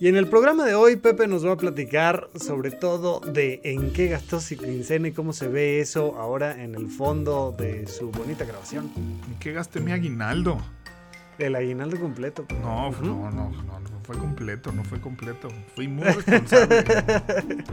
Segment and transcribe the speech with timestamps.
[0.00, 3.92] Y en el programa de hoy, Pepe nos va a platicar sobre todo de en
[3.92, 8.12] qué gastó su quincena y cómo se ve eso ahora en el fondo de su
[8.12, 8.92] bonita grabación.
[8.96, 10.58] ¿En qué gasté mi aguinaldo?
[11.40, 12.46] El aguinaldo completo.
[12.62, 15.48] No, no, no, no, no fue completo, no fue completo.
[15.74, 16.76] Fui muy responsable.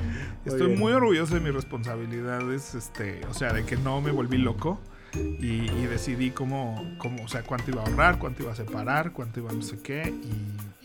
[0.46, 4.80] Estoy muy orgulloso de mis responsabilidades, este, o sea, de que no me volví loco.
[5.14, 9.40] Y, decidí cómo, cómo, o sea, cuánto iba a ahorrar, cuánto iba a separar, cuánto
[9.40, 10.14] iba a no sé qué.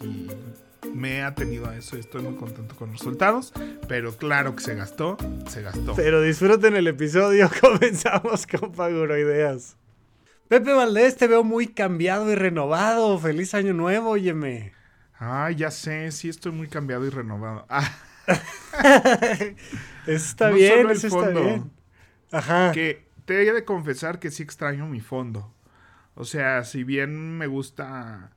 [0.00, 0.28] y
[0.92, 3.52] me ha tenido a eso y estoy muy contento con los resultados.
[3.88, 5.16] Pero claro que se gastó,
[5.48, 5.94] se gastó.
[5.94, 8.72] Pero disfruten el episodio, comenzamos con
[9.10, 9.76] Ideas.
[10.48, 13.18] Pepe Valdés, te veo muy cambiado y renovado.
[13.18, 14.72] Feliz año nuevo, óyeme.
[15.16, 17.66] Ay, ya sé, sí estoy muy cambiado y renovado.
[17.68, 17.88] Ah.
[20.06, 21.70] está bien, eso está bien.
[22.32, 22.72] Ajá.
[22.72, 25.54] Que te he de confesar que sí extraño mi fondo.
[26.14, 28.32] O sea, si bien me gusta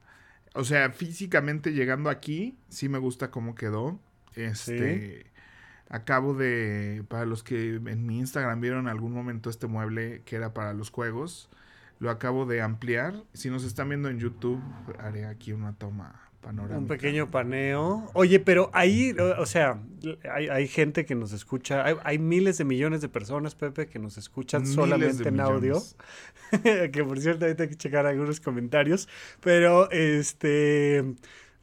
[0.53, 3.99] o sea, físicamente llegando aquí, sí me gusta cómo quedó.
[4.35, 5.25] Este.
[5.89, 7.03] Acabo de.
[7.07, 10.73] Para los que en mi Instagram vieron en algún momento este mueble que era para
[10.73, 11.49] los juegos.
[11.99, 13.23] Lo acabo de ampliar.
[13.33, 14.61] Si nos están viendo en YouTube,
[14.99, 18.09] haré aquí una toma un pequeño paneo.
[18.13, 19.81] Oye, pero ahí, o sea,
[20.31, 24.65] hay, gente que nos escucha, hay, miles de millones de personas, Pepe, que nos escuchan
[24.65, 25.81] solamente en audio.
[26.63, 29.07] que por cierto, ahorita hay que checar algunos comentarios.
[29.41, 31.03] Pero, este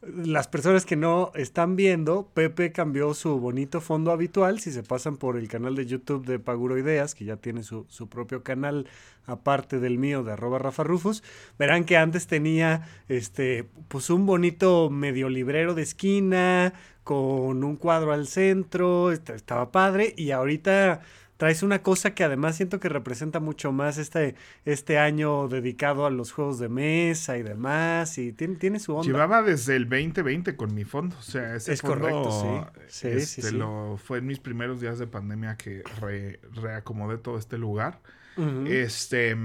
[0.01, 4.59] las personas que no están viendo, Pepe cambió su bonito fondo habitual.
[4.59, 7.85] Si se pasan por el canal de YouTube de Paguro Ideas, que ya tiene su,
[8.09, 8.87] propio canal
[9.27, 11.23] aparte del mío de arroba Rafa Rufus,
[11.59, 16.73] verán que antes tenía este, pues un bonito medio librero de esquina
[17.03, 21.01] con un cuadro al centro, estaba padre y ahorita
[21.41, 26.11] traes una cosa que además siento que representa mucho más este, este año dedicado a
[26.11, 29.11] los juegos de mesa y demás, y tiene, tiene su onda.
[29.11, 33.07] Llevaba desde el 2020 con mi fondo, o sea, ese es correcto, sí.
[33.07, 35.81] Este, Lo, fue en mis primeros días de pandemia que
[36.53, 38.01] reacomodé todo este lugar.
[38.67, 39.35] Este...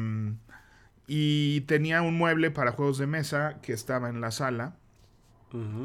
[1.07, 4.77] Y tenía un mueble para juegos de mesa que estaba en la sala,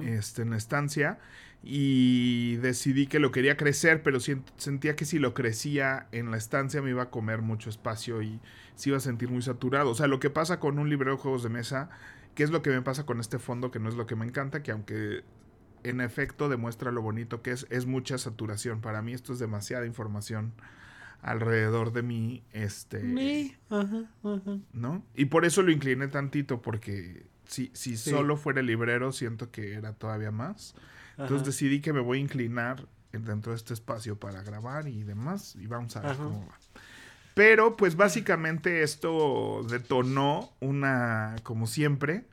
[0.03, 1.19] este, en la estancia
[1.63, 6.81] y decidí que lo quería crecer, pero sentía que si lo crecía en la estancia
[6.81, 8.39] me iba a comer mucho espacio y
[8.75, 9.91] se iba a sentir muy saturado.
[9.91, 11.89] O sea, lo que pasa con un librero de juegos de mesa,
[12.33, 14.25] que es lo que me pasa con este fondo, que no es lo que me
[14.25, 15.23] encanta, que aunque
[15.83, 18.81] en efecto demuestra lo bonito que es, es mucha saturación.
[18.81, 20.53] Para mí esto es demasiada información
[21.21, 23.03] alrededor de mí, este...
[24.73, 25.05] ¿No?
[25.15, 29.93] Y por eso lo incliné tantito, porque si, si solo fuera librero, siento que era
[29.93, 30.73] todavía más.
[31.21, 35.55] Entonces decidí que me voy a inclinar dentro de este espacio para grabar y demás.
[35.59, 36.57] Y vamos a ver cómo va.
[37.33, 42.25] Pero pues básicamente esto detonó una, como siempre,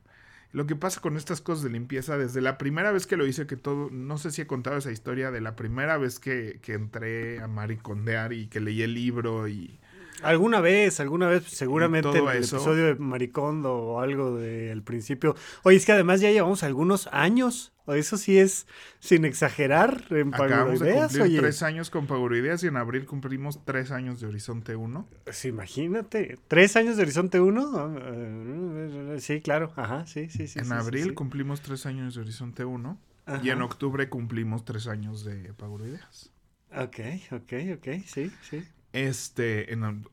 [0.53, 3.47] lo que pasa con estas cosas de limpieza, desde la primera vez que lo hice,
[3.47, 6.75] que todo, no sé si he contado esa historia de la primera vez que, que
[6.75, 9.79] entré a maricondear y que leí el libro y
[10.23, 15.37] Alguna vez, alguna vez, seguramente en el episodio de Maricondo o algo del principio.
[15.63, 17.73] Oye, es que además ya llevamos algunos años.
[17.95, 18.67] Eso sí es
[18.99, 23.91] sin exagerar en Acabamos de cumplir tres años con Paguroideas y en abril cumplimos tres
[23.91, 25.09] años de Horizonte 1.
[25.25, 29.13] Pues imagínate, ¿tres años de Horizonte 1?
[29.15, 30.59] Ah, sí, claro, ajá, sí, sí, sí.
[30.59, 32.99] En abril cumplimos tres años de Horizonte 1
[33.43, 36.33] y en octubre cumplimos tres años de Paguroideas.
[36.71, 36.99] Ok,
[37.33, 40.05] ok, ok, sí, sí este, en el,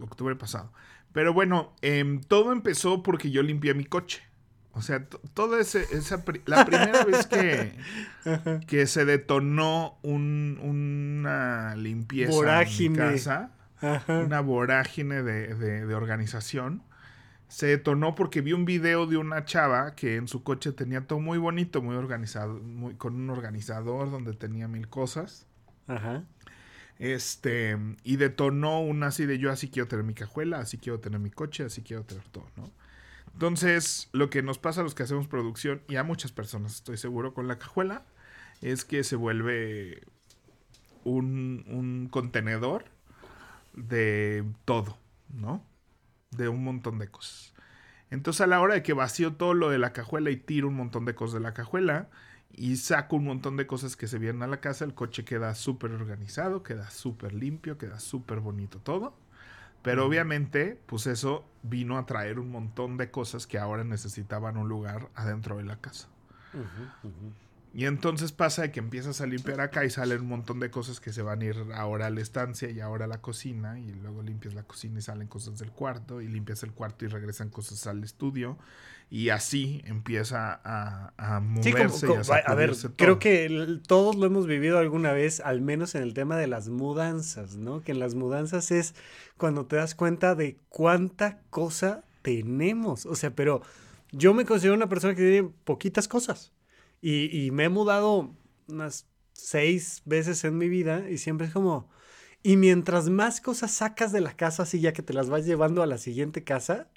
[0.00, 0.72] octubre pasado.
[1.12, 4.22] Pero bueno, em, todo empezó porque yo limpié mi coche.
[4.74, 5.80] O sea, toda esa,
[6.46, 7.76] la primera vez que,
[8.66, 13.50] que se detonó un, una limpieza en mi casa,
[14.08, 16.82] una vorágine de, de, organización,
[17.48, 21.20] se detonó porque vi un video de una chava que en su coche tenía todo
[21.20, 25.46] muy bonito, muy organizado, muy, con un organizador donde tenía mil cosas.
[25.86, 26.24] Ajá.
[26.98, 31.18] Este, y detonó una así de yo así quiero tener mi cajuela, así quiero tener
[31.20, 32.70] mi coche, así quiero tener todo, ¿no?
[33.34, 36.96] Entonces, lo que nos pasa a los que hacemos producción, y a muchas personas estoy
[36.96, 38.04] seguro con la cajuela,
[38.60, 40.02] es que se vuelve
[41.04, 42.84] un, un contenedor
[43.72, 44.98] de todo,
[45.28, 45.64] ¿no?
[46.30, 47.54] De un montón de cosas.
[48.10, 50.76] Entonces, a la hora de que vacío todo lo de la cajuela y tiro un
[50.76, 52.08] montón de cosas de la cajuela,
[52.54, 54.84] y saco un montón de cosas que se vienen a la casa.
[54.84, 59.16] El coche queda súper organizado, queda súper limpio, queda súper bonito todo.
[59.82, 64.68] Pero obviamente, pues eso vino a traer un montón de cosas que ahora necesitaban un
[64.68, 66.08] lugar adentro de la casa.
[67.74, 71.10] Y entonces pasa que empiezas a limpiar acá y salen un montón de cosas que
[71.10, 74.22] se van a ir ahora a la estancia y ahora a la cocina y luego
[74.22, 77.86] limpias la cocina y salen cosas del cuarto y limpias el cuarto y regresan cosas
[77.86, 78.58] al estudio
[79.12, 84.46] y así empieza a, a moverse y a, a ver, creo que todos lo hemos
[84.46, 87.82] vivido alguna vez, al menos en el tema de las mudanzas, ¿no?
[87.82, 88.94] Que en las mudanzas es
[89.36, 93.60] cuando te das cuenta de cuánta cosa tenemos, o sea, pero
[94.12, 96.54] yo me considero una persona que tiene poquitas cosas.
[97.02, 98.34] Y, me he mudado
[98.66, 101.90] unas seis veces en mi vida y siempre es como...
[102.42, 105.82] Y mientras más cosas sacas de la casa, así ya que te las vas llevando
[105.82, 106.88] a la siguiente casa,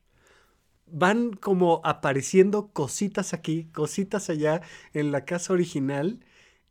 [0.87, 4.61] van como apareciendo cositas aquí, cositas allá
[4.93, 6.19] en la casa original.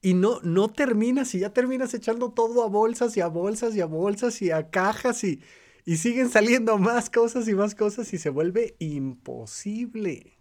[0.01, 3.81] Y no, no terminas y ya terminas echando todo a bolsas y a bolsas y
[3.81, 5.41] a bolsas y a cajas y,
[5.87, 10.37] y siguen saliendo más cosas y más cosas y se vuelve imposible.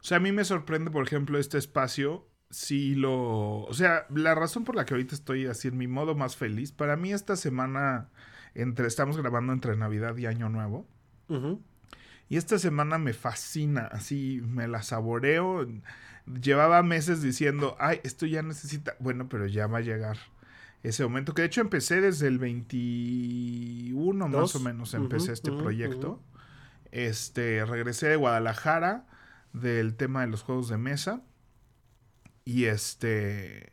[0.00, 2.28] O sea, a mí me sorprende, por ejemplo, este espacio.
[2.50, 3.62] Si lo.
[3.62, 6.70] O sea, la razón por la que ahorita estoy así en mi modo más feliz.
[6.72, 8.10] Para mí, esta semana.
[8.54, 10.86] Entre, estamos grabando entre Navidad y Año Nuevo.
[12.28, 13.88] Y esta semana me fascina.
[13.92, 15.66] Así me la saboreo.
[16.40, 18.96] Llevaba meses diciendo, ay, esto ya necesita.
[18.98, 20.18] Bueno, pero ya va a llegar
[20.82, 21.34] ese momento.
[21.34, 26.20] Que de hecho empecé desde el 21, más o menos, empecé este proyecto.
[26.90, 29.06] Este, regresé de Guadalajara
[29.52, 31.22] del tema de los juegos de mesa.
[32.44, 33.72] Y este.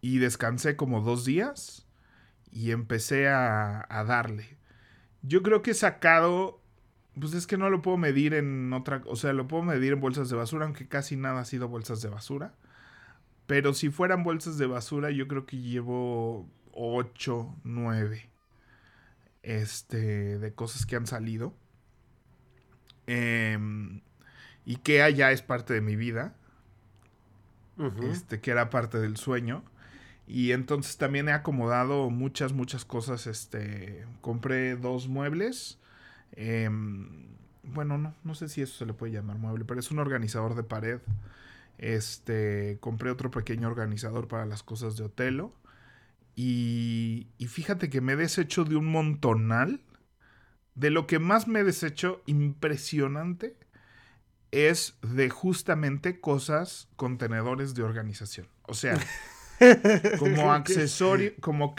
[0.00, 1.86] Y descansé como dos días.
[2.50, 4.58] Y empecé a, a darle.
[5.22, 6.63] Yo creo que he sacado.
[7.18, 9.02] Pues es que no lo puedo medir en otra.
[9.06, 12.02] O sea, lo puedo medir en bolsas de basura, aunque casi nada ha sido bolsas
[12.02, 12.54] de basura.
[13.46, 18.30] Pero si fueran bolsas de basura, yo creo que llevo 8, 9
[19.42, 21.54] este, de cosas que han salido.
[23.06, 23.58] Eh,
[24.64, 26.34] y que allá es parte de mi vida,
[28.10, 29.62] este, que era parte del sueño.
[30.26, 33.26] Y entonces también he acomodado muchas, muchas cosas.
[33.26, 35.78] Este, compré dos muebles.
[36.36, 39.98] Em, bueno, no, no sé si eso se le puede llamar mueble, pero es un
[39.98, 41.00] organizador de pared.
[41.78, 45.52] Este, compré otro pequeño organizador para las cosas de Otelo.
[46.36, 49.80] Y, y fíjate que me he deshecho de un montonal.
[50.74, 53.56] De lo que más me he deshecho, impresionante,
[54.50, 58.48] es de justamente cosas, contenedores de organización.
[58.62, 58.98] O sea,
[60.18, 61.74] como accesorio, como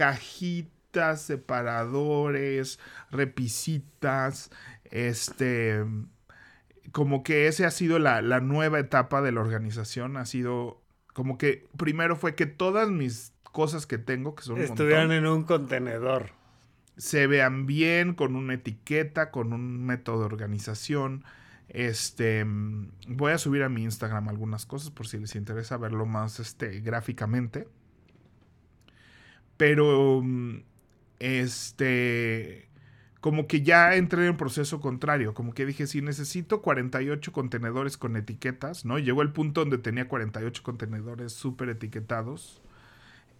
[1.21, 2.79] separadores,
[3.11, 4.51] repisitas,
[4.91, 5.83] este,
[6.91, 10.81] como que ese ha sido la, nueva etapa de la organización, ha sido
[11.13, 14.59] como que primero fue que todas mis cosas que tengo, que son...
[14.59, 16.31] Estuvieran en un contenedor.
[16.97, 21.23] Se vean bien, con una etiqueta, con un método de organización
[21.69, 22.45] este,
[23.07, 26.79] voy a subir a mi Instagram algunas cosas por si les interesa verlo más este,
[26.81, 27.67] gráficamente.
[29.57, 30.23] Pero,
[31.19, 32.67] este,
[33.21, 38.15] como que ya entré en proceso contrario, como que dije, si necesito 48 contenedores con
[38.15, 38.99] etiquetas, ¿no?
[38.99, 42.61] Llegó el punto donde tenía 48 contenedores súper etiquetados.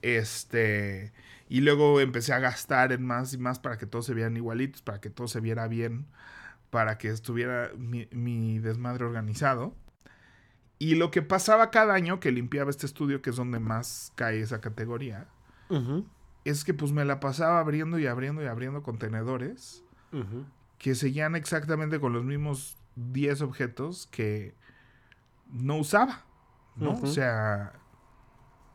[0.01, 1.13] Este,
[1.50, 4.82] y luego empecé a gastar en más y más para que todos se vieran igualitos,
[4.82, 6.05] para que todo se viera bien
[6.75, 9.74] para que estuviera mi, desmadre organizado.
[10.77, 14.41] Y lo que pasaba cada año que limpiaba este estudio, que es donde más cae
[14.41, 15.25] esa categoría,
[16.45, 19.83] es que pues me la pasaba abriendo y abriendo y abriendo contenedores
[20.77, 24.53] que seguían exactamente con los mismos 10 objetos que
[25.51, 26.23] no usaba,
[26.77, 26.91] ¿no?
[26.91, 27.73] O sea,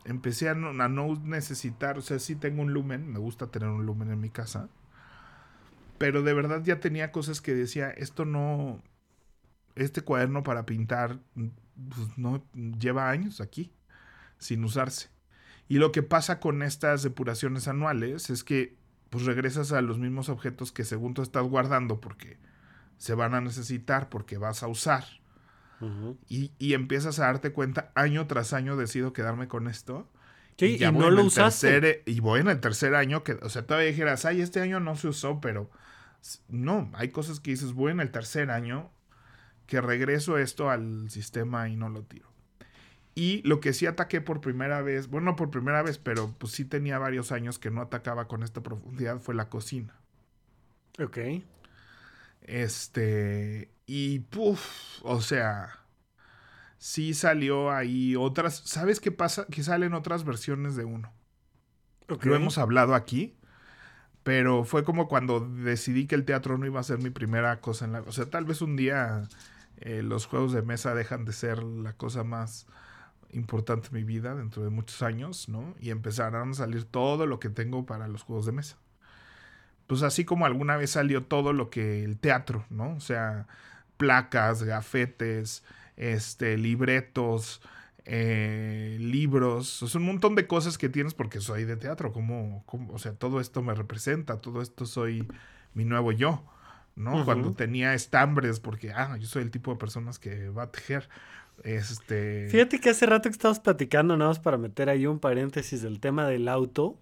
[0.05, 3.69] empecé a no, a no, necesitar, o sea, sí tengo un lumen, me gusta tener
[3.69, 4.69] un lumen en mi casa,
[5.97, 8.81] pero de verdad ya tenía cosas que decía, esto no,
[9.75, 13.71] este cuaderno para pintar, pues no lleva años aquí,
[14.37, 15.09] sin usarse.
[15.71, 18.75] Y lo que pasa con estas depuraciones anuales es que
[19.09, 22.37] pues regresas a los mismos objetos que según tú estás guardando porque
[22.97, 25.05] se van a necesitar, porque vas a usar.
[26.27, 30.11] y, y, empiezas a darte cuenta, año tras año decido quedarme con esto.
[30.57, 32.03] y, ya no lo usaste.
[32.05, 34.97] y voy en el tercer año, que, o sea, todavía dijeras, ay, este año no
[34.97, 35.71] se usó, pero
[36.49, 38.91] no, hay cosas que dices, voy en el tercer año
[39.67, 42.30] que regreso esto al sistema y no lo tiro.
[43.13, 46.53] Y lo que sí ataqué por primera vez, bueno, no por primera vez, pero pues
[46.53, 49.95] sí tenía varios años que no atacaba con esta profundidad, fue la cocina.
[50.99, 51.17] Ok.
[52.41, 55.79] Este, y puff, o sea,
[56.77, 58.61] sí salió ahí otras.
[58.65, 59.45] ¿Sabes qué pasa?
[59.47, 61.13] Que salen otras versiones de uno.
[62.07, 63.37] Lo hemos hablado aquí.
[64.23, 67.85] Pero fue como cuando decidí que el teatro no iba a ser mi primera cosa
[67.85, 68.01] en la...
[68.01, 69.23] O sea, tal vez un día
[69.77, 72.67] eh, los juegos de mesa dejan de ser la cosa más
[73.33, 75.75] importante en mi vida dentro de muchos años, ¿no?
[75.79, 78.77] Y empezarán a salir todo lo que tengo para los juegos de mesa.
[79.87, 82.93] Pues así como alguna vez salió todo lo que el teatro, ¿no?
[82.95, 83.47] O sea,
[83.97, 85.63] placas, gafetes,
[85.97, 87.61] este, libretos,
[88.05, 92.97] eh, libros, es un montón de cosas que tienes porque soy de teatro, como, o
[92.97, 95.27] sea, todo esto me representa, todo esto soy
[95.73, 96.43] mi nuevo yo,
[96.95, 97.23] ¿no?
[97.25, 101.09] Cuando tenía estambres, porque, ah, yo soy el tipo de personas que va a tejer.
[101.63, 102.47] Este...
[102.49, 105.99] Fíjate que hace rato que estabas platicando, nada más para meter ahí un paréntesis del
[105.99, 106.97] tema del auto.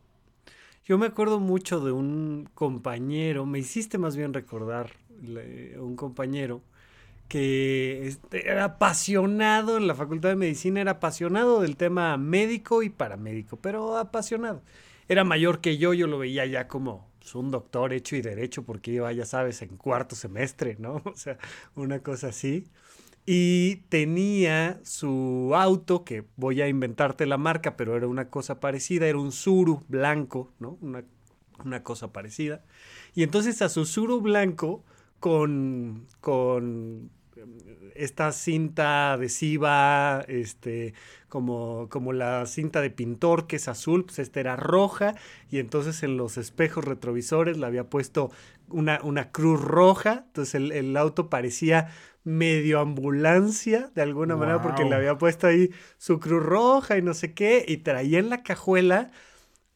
[0.86, 4.92] Yo me acuerdo mucho de un compañero, me hiciste más bien recordar
[5.78, 6.62] un compañero
[7.28, 12.89] que este, era apasionado en la Facultad de Medicina, era apasionado del tema médico y
[12.89, 14.63] paramédico, pero apasionado.
[15.08, 18.63] Era mayor que yo, yo lo veía ya como pues, un doctor hecho y derecho,
[18.63, 21.01] porque iba, ya sabes, en cuarto semestre, ¿no?
[21.06, 21.38] O sea,
[21.75, 22.66] una cosa así.
[23.31, 29.05] Y tenía su auto, que voy a inventarte la marca, pero era una cosa parecida,
[29.05, 30.79] era un Suru blanco, ¿no?
[30.81, 31.03] Una,
[31.63, 32.63] una cosa parecida.
[33.13, 34.83] Y entonces a su Suru blanco,
[35.19, 37.12] con, con
[37.93, 40.95] esta cinta adhesiva, este,
[41.27, 45.15] como, como la cinta de pintor que es azul, pues esta era roja
[45.51, 48.31] y entonces en los espejos retrovisores le había puesto
[48.69, 51.89] una, una cruz roja, entonces el, auto parecía
[52.29, 57.13] medio ambulancia de alguna manera porque le había puesto ahí su cruz roja y no
[57.13, 59.12] sé qué y traía en la cajuela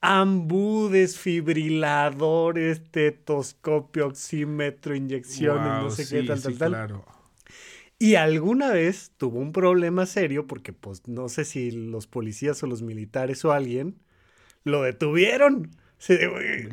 [0.04, 6.70] ambú, desfibrilador, estetoscopio, oxímetro, inyecciones, no sé qué, tal, tal, tal.
[6.72, 7.06] Claro.
[8.00, 12.68] Y alguna vez tuvo un problema serio porque pues no sé si los policías o
[12.68, 13.98] los militares o alguien
[14.66, 15.72] lo detuvieron.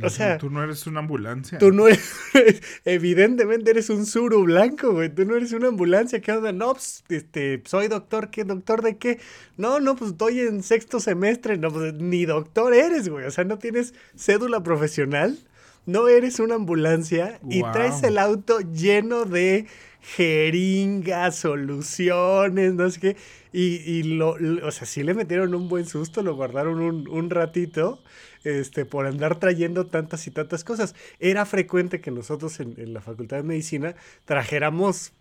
[0.03, 1.59] O sea, tú no eres una ambulancia.
[1.59, 2.03] Tú no eres,
[2.85, 5.15] evidentemente eres un suru blanco, güey.
[5.15, 6.21] Tú no eres una ambulancia.
[6.21, 6.53] ¿Qué onda?
[6.53, 8.31] No, pues, este, soy doctor.
[8.31, 9.21] ¿Qué doctor de qué?
[9.57, 11.57] No, no, pues estoy en sexto semestre.
[11.59, 13.25] No, pues ni doctor eres, güey.
[13.25, 15.39] O sea, no tienes cédula profesional.
[15.87, 19.67] No eres una ambulancia y traes el auto lleno de
[20.01, 23.17] jeringas, soluciones, no sé qué.
[23.53, 27.31] Y, y lo, o sea, sí le metieron un buen susto, lo guardaron un, un
[27.31, 28.03] ratito
[28.45, 30.95] este, por andar trayendo tantas y tantas cosas.
[31.19, 33.95] Era frecuente que nosotros en, la Facultad de Medicina
[34.25, 35.13] trajéramos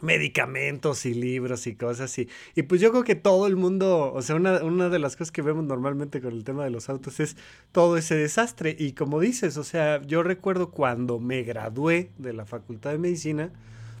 [0.00, 2.28] medicamentos y libros y cosas así.
[2.54, 5.32] Y pues yo creo que todo el mundo, o sea, una, una de las cosas
[5.32, 7.36] que vemos normalmente con el tema de los autos es
[7.72, 8.76] todo ese desastre.
[8.78, 13.50] Y como dices, o sea, yo recuerdo cuando me gradué de la Facultad de Medicina,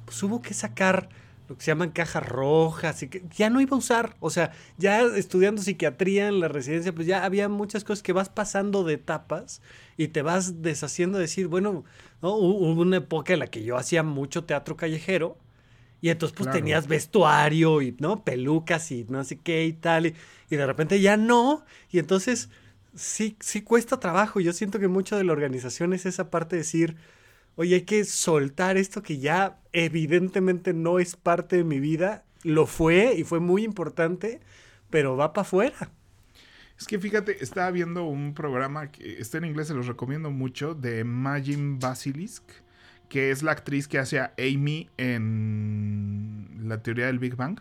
[0.04, 1.08] pues hubo que sacar
[1.50, 4.52] lo que se llaman cajas rojas y que ya no iba a usar, o sea,
[4.78, 8.94] ya estudiando psiquiatría en la residencia, pues ya había muchas cosas que vas pasando de
[8.94, 9.60] etapas
[9.96, 11.82] y te vas deshaciendo de decir, bueno,
[12.22, 12.36] ¿no?
[12.36, 15.38] hubo una época en la que yo hacía mucho teatro callejero
[16.00, 18.22] y entonces pues tenías vestuario y, ¿no?
[18.22, 20.14] Pelucas y no sé qué y tal, y,
[20.50, 22.48] y de repente ya no, y entonces
[22.94, 26.62] sí, sí cuesta trabajo, yo siento que mucho de la organización es esa parte de
[26.62, 26.96] decir,
[27.56, 32.66] oye, hay que soltar esto que ya evidentemente no es parte de mi vida, lo
[32.66, 34.40] fue y fue muy importante,
[34.90, 35.90] pero va para afuera.
[36.78, 40.74] Es que fíjate, estaba viendo un programa que está en inglés, se los recomiendo mucho,
[40.74, 42.42] de Magin Basilisk,
[43.10, 47.60] que es la actriz que hace a Amy en la teoría del Big Bang.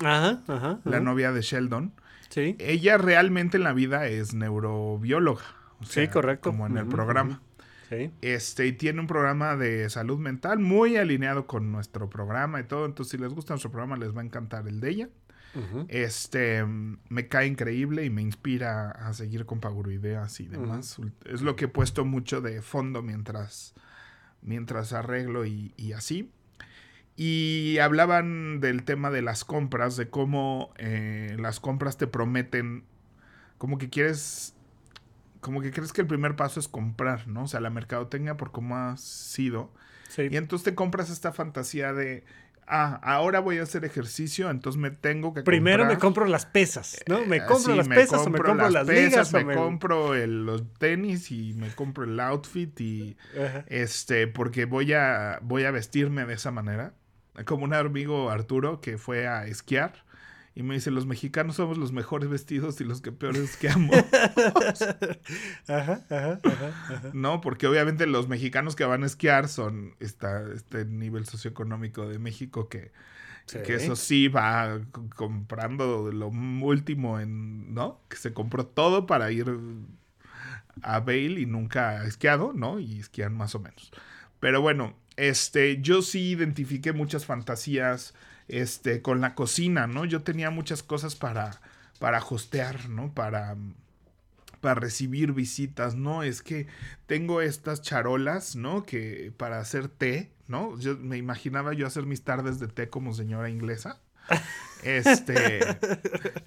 [0.00, 0.80] Ajá, ajá.
[0.84, 1.92] La novia de Sheldon.
[2.28, 2.56] Sí.
[2.58, 5.44] Ella realmente en la vida es neurobióloga.
[5.82, 6.50] sí, correcto.
[6.50, 7.40] Como en el programa.
[8.20, 12.86] Este, y tiene un programa de salud mental muy alineado con nuestro programa y todo.
[12.86, 15.08] Entonces, si les gusta nuestro programa, les va a encantar el de ella.
[15.88, 20.98] Este, me cae increíble y me inspira a seguir con Ideas y demás.
[21.24, 23.74] Es lo que he puesto mucho de fondo mientras,
[24.42, 26.30] mientras arreglo y, y así.
[27.16, 32.84] Y hablaban del tema de las compras, de cómo eh, las compras te prometen,
[33.56, 34.55] como que quieres
[35.46, 37.44] como que crees que el primer paso es comprar, ¿no?
[37.44, 39.72] O sea, la mercadotecnia por cómo ha sido.
[40.08, 40.22] Sí.
[40.28, 42.24] Y entonces te compras esta fantasía de,
[42.66, 46.96] ah, ahora voy a hacer ejercicio, entonces me tengo que Primero me compro las pesas,
[47.06, 47.24] ¿no?
[47.26, 51.54] Me eh, compro las pesas o me compro las, pesas, me, compro los tenis y
[51.54, 53.16] me compro el outfit y
[53.68, 56.94] este porque voy a voy a vestirme de esa manera.
[57.44, 60.05] Como un amigo Arturo que fue a esquiar
[60.56, 63.92] y me dice, los mexicanos somos los mejores vestidos y los que peores que amo.
[65.68, 70.86] ajá, ajá, ajá, No, porque obviamente los mexicanos que van a esquiar son esta, este
[70.86, 72.90] nivel socioeconómico de México que,
[73.64, 74.80] Que eso sí va
[75.14, 78.00] comprando lo último en, ¿no?
[78.08, 79.46] Que se compró todo para ir
[80.82, 82.80] a Bale y nunca ha esquiado, ¿no?
[82.80, 83.90] Y esquían más o menos.
[84.40, 88.14] Pero bueno, este, yo sí identifiqué muchas fantasías,
[88.48, 90.04] este, con la cocina, ¿no?
[90.04, 91.60] Yo tenía muchas cosas para,
[91.98, 93.12] para hostear, ¿no?
[93.12, 93.56] Para,
[94.60, 96.22] para recibir visitas, ¿no?
[96.22, 96.66] Es que
[97.06, 98.84] tengo estas charolas, ¿no?
[98.84, 100.78] Que para hacer té, ¿no?
[100.78, 104.00] Yo me imaginaba yo hacer mis tardes de té como señora inglesa.
[104.82, 105.60] Este,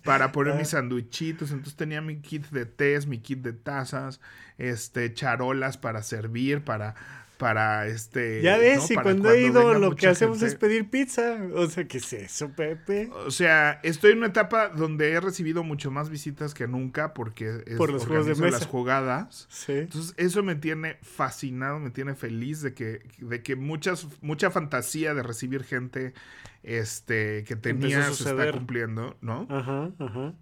[0.06, 0.78] para poner mis ah.
[0.78, 1.52] sanduichitos.
[1.52, 4.22] Entonces tenía mi kit de tés, mi kit de tazas,
[4.58, 6.96] este, charolas para servir, para
[7.40, 8.42] para este.
[8.42, 11.40] Ya ves, y cuando, he ido lo que hacemos es pedir pizza.
[11.56, 13.10] O sea, ¿qué es eso, Pepe?
[13.26, 17.64] O sea, estoy en una etapa donde he recibido mucho más visitas que nunca porque
[17.66, 18.58] es Por los juegos de mesa.
[18.60, 19.48] las jugadas.
[19.50, 19.72] Sí.
[19.72, 25.14] Entonces, eso me tiene fascinado, me tiene feliz de que, de que muchas, mucha fantasía
[25.14, 26.14] de recibir gente
[26.62, 29.48] este, que tenía se está cumpliendo, ¿no?
[29.50, 30.34] Ajá, ajá.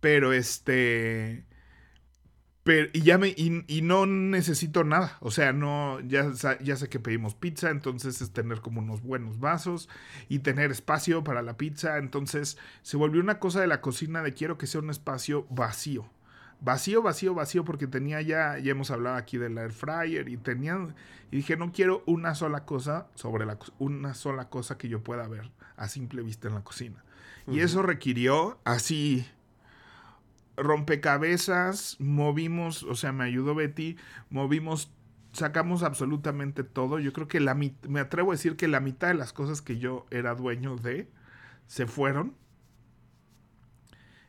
[0.00, 1.44] Pero este
[2.92, 5.16] y ya me, y, no necesito nada.
[5.20, 9.40] O sea, no, ya, ya sé que pedimos pizza, entonces es tener como unos buenos
[9.40, 9.88] vasos
[10.28, 11.98] y tener espacio para la pizza.
[11.98, 16.08] Entonces se volvió una cosa de la cocina de quiero que sea un espacio vacío.
[16.62, 20.78] Vacío, vacío, vacío, porque tenía ya, ya hemos hablado aquí del air fryer y tenía,
[21.30, 25.26] y dije, no quiero una sola cosa sobre la, una sola cosa que yo pueda
[25.26, 27.02] ver a simple vista en la cocina.
[27.46, 29.26] Y eso requirió así
[30.60, 33.96] rompecabezas, movimos, o sea, me ayudó Betty,
[34.30, 34.92] movimos,
[35.32, 36.98] sacamos absolutamente todo.
[36.98, 39.78] Yo creo que la me atrevo a decir que la mitad de las cosas que
[39.78, 41.08] yo era dueño de
[41.66, 42.34] se fueron.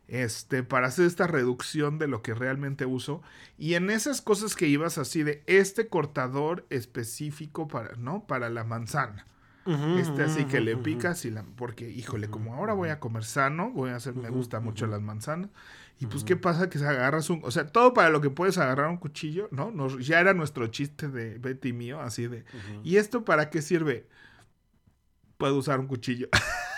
[0.07, 3.21] Este, para hacer esta reducción de lo que realmente uso.
[3.57, 8.27] Y en esas cosas que ibas así de este cortador específico para, ¿no?
[8.27, 9.25] Para la manzana.
[9.65, 13.71] este así que le picas y la, porque, híjole, como ahora voy a comer sano,
[13.71, 15.49] voy a hacer, me gustan mucho las manzanas.
[16.01, 16.67] Y pues, ¿qué pasa?
[16.67, 17.41] Que se agarras un...
[17.43, 19.69] O sea, todo para lo que puedes agarrar un cuchillo, ¿no?
[19.69, 22.43] Nos, ya era nuestro chiste de Betty mío, así de...
[22.83, 24.07] ¿Y esto para qué sirve?
[25.37, 26.27] Puedo usar un cuchillo.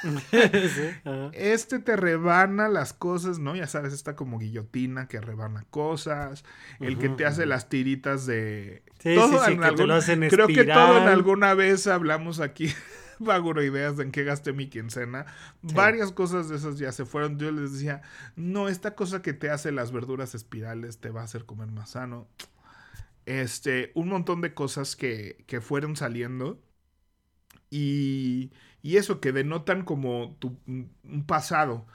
[1.31, 3.55] este te rebana las cosas, ¿no?
[3.55, 6.43] Ya sabes, está como guillotina que rebana cosas.
[6.81, 8.83] El que te hace las tiritas de...
[8.99, 9.53] Sí, todo sí,
[10.01, 12.73] sí, Creo que todo en alguna vez hablamos aquí
[13.25, 15.25] Vaguro ideas de en qué gasté mi quincena.
[15.61, 17.37] Varias cosas de esas ya se fueron.
[17.39, 18.01] Yo les decía,
[18.35, 21.91] no, esta cosa que te hace las verduras espirales te va a hacer comer más
[21.91, 22.27] sano.
[23.25, 26.61] Este, un montón de cosas que, que fueron saliendo.
[27.69, 31.87] Y, y eso, que denotan como tu, un pasado.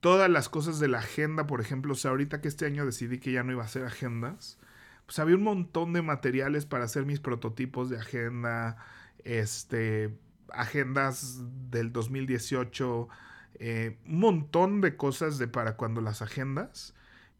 [0.00, 3.20] Todas las cosas de la agenda, por ejemplo, o sea, ahorita que este año decidí
[3.20, 4.58] que ya no iba a hacer agendas,
[5.06, 8.78] pues había un montón de materiales para hacer mis prototipos de agenda,
[9.24, 10.18] este,
[10.50, 13.08] agendas del 2018,
[13.54, 16.94] eh, un montón de cosas de para cuando las agendas,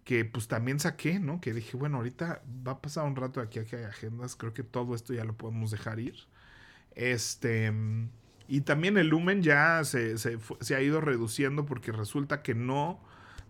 [0.05, 1.41] que pues también saqué, ¿no?
[1.41, 4.53] Que dije, bueno, ahorita va a pasar un rato aquí a que hay agendas, creo
[4.53, 6.17] que todo esto ya lo podemos dejar ir.
[6.95, 7.73] Este,
[8.49, 13.01] y también el lumen ya se, se, ha ido reduciendo porque resulta que no,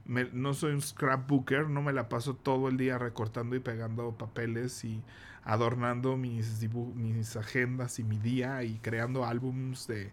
[0.05, 4.85] no soy un scrapbooker, no me la paso todo el día recortando y pegando papeles
[4.85, 5.03] y
[5.45, 10.12] adornando mis, mis agendas y mi día y creando álbums de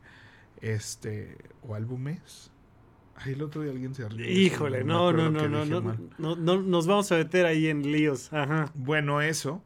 [0.61, 2.51] este o álbumes.
[3.15, 4.29] Ay, el otro día alguien se rió.
[4.29, 5.81] Híjole, no, no, no, no, no,
[6.17, 8.31] no, no, nos vamos a meter ahí en líos.
[8.31, 8.71] Ajá.
[8.75, 9.63] Bueno, eso.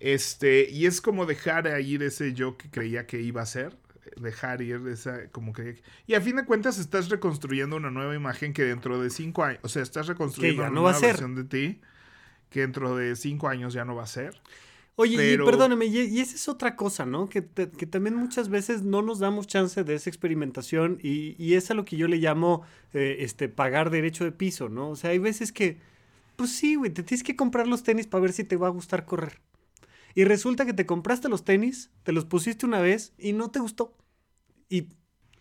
[0.00, 3.76] Este, y es como dejar ir ese yo que creía que iba a ser.
[4.20, 5.82] Dejar ir esa, como que.
[6.06, 9.60] Y a fin de cuentas estás reconstruyendo una nueva imagen que dentro de cinco años.
[9.62, 11.80] O sea, estás reconstruyendo una nueva versión de ti
[12.50, 14.40] que dentro de cinco años ya no va a ser.
[14.98, 17.28] Oye, y perdóname, y, esa es otra cosa, ¿no?
[17.28, 21.74] Que, también muchas veces no nos damos chance de esa experimentación y, y es a
[21.74, 22.62] lo que yo le llamo
[22.94, 24.88] eh, este, pagar derecho de piso, ¿no?
[24.88, 25.78] O sea, hay veces que,
[26.36, 28.70] pues sí, güey, te tienes que comprar los tenis para ver si te va a
[28.70, 29.38] gustar correr.
[30.14, 33.58] Y resulta que te compraste los tenis, te los pusiste una vez y no te
[33.58, 33.94] gustó.
[34.68, 34.88] Y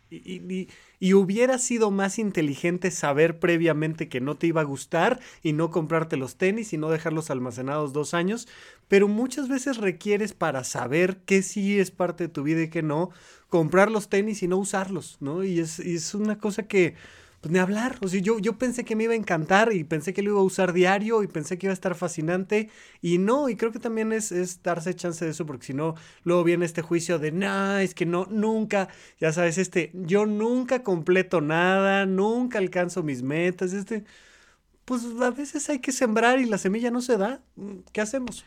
[0.09, 0.67] y,
[0.99, 5.71] y, hubiera sido más inteligente saber previamente que no te iba a gustar y no
[5.71, 8.47] comprarte los tenis y no dejarlos almacenados dos años,
[8.87, 12.83] pero muchas veces requieres para saber qué sí es parte de tu vida y qué
[12.83, 13.09] no,
[13.49, 15.43] comprar los tenis y no usarlos, ¿no?
[15.43, 16.95] Y es, y es una cosa que
[17.41, 17.97] pues ni hablar.
[18.01, 20.39] O sea, yo, yo pensé que me iba a encantar y pensé que lo iba
[20.39, 22.69] a usar diario y pensé que iba a estar fascinante
[23.01, 25.95] y no, y creo que también es, es darse chance de eso porque si no,
[26.23, 30.83] luego viene este juicio de, no, es que no, nunca, ya sabes, este, yo nunca
[30.83, 34.05] completo nada, nunca alcanzo mis metas, este,
[34.85, 37.41] pues a veces hay que sembrar y la semilla no se da,
[37.91, 38.45] ¿qué hacemos?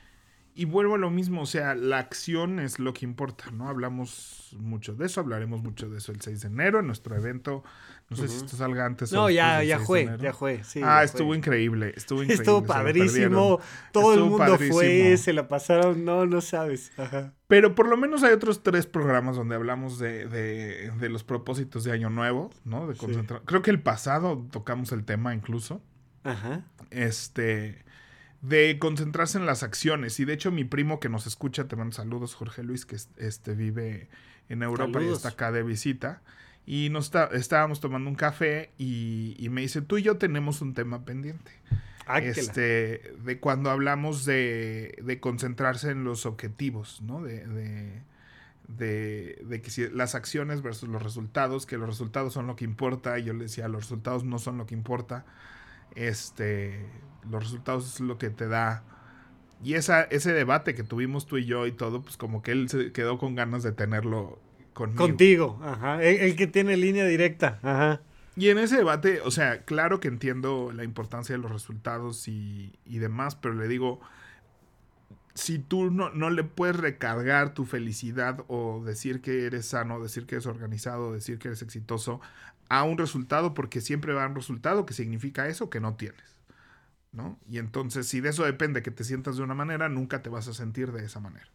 [0.58, 3.68] y vuelvo a lo mismo, o sea, la acción es lo que importa, ¿no?
[3.68, 7.62] Hablamos mucho de eso, hablaremos mucho de eso el 6 de enero en nuestro evento.
[8.10, 10.80] No sé si esto salga antes no, o ya, ya fue, ya fue, sí.
[10.82, 12.42] Ah, estuvo increíble, estuvo increíble.
[12.42, 13.60] Estuvo padrísimo,
[13.92, 16.90] todo el mundo fue, se la pasaron, no, no sabes.
[17.48, 21.84] Pero por lo menos hay otros tres programas donde hablamos de, de, de los propósitos
[21.84, 22.86] de Año Nuevo, ¿no?
[22.86, 23.42] De concentrar.
[23.44, 25.82] Creo que el pasado tocamos el tema incluso.
[26.24, 26.62] Ajá.
[26.90, 27.84] Este
[28.40, 30.20] de concentrarse en las acciones.
[30.20, 33.54] Y de hecho, mi primo que nos escucha, te mando saludos, Jorge Luis, que este,
[33.54, 34.08] vive
[34.48, 36.22] en Europa y está acá de visita.
[36.70, 41.02] Y nos estábamos tomando un café y, me dice, tú y yo tenemos un tema
[41.06, 41.50] pendiente.
[42.06, 47.22] Ah, este, de cuando hablamos de, de, concentrarse en los objetivos, ¿no?
[47.22, 48.02] De, de,
[48.66, 52.66] de, de que si las acciones versus los resultados, que los resultados son lo que
[52.66, 53.18] importa.
[53.18, 55.24] Y yo le decía, los resultados no son lo que importa.
[55.94, 56.84] Este,
[57.30, 58.84] los resultados es lo que te da.
[59.64, 62.68] Y esa, ese debate que tuvimos tú y yo y todo, pues como que él
[62.68, 64.38] se quedó con ganas de tenerlo
[64.78, 65.06] conmigo.
[65.06, 66.02] Contigo, ajá.
[66.02, 68.00] El, que tiene línea directa, ajá.
[68.36, 72.72] Y en ese debate, o sea, claro que entiendo la importancia de los resultados y,
[72.86, 74.00] y demás, pero le digo,
[75.34, 80.24] si tú no, no, le puedes recargar tu felicidad o decir que eres sano, decir
[80.24, 82.20] que eres organizado, decir que eres exitoso
[82.68, 86.38] a un resultado, porque siempre va a un resultado que significa eso que no tienes.
[87.12, 87.38] ¿no?
[87.48, 90.48] Y entonces, si de eso depende que te sientas de una manera, nunca te vas
[90.48, 91.48] a sentir de esa manera.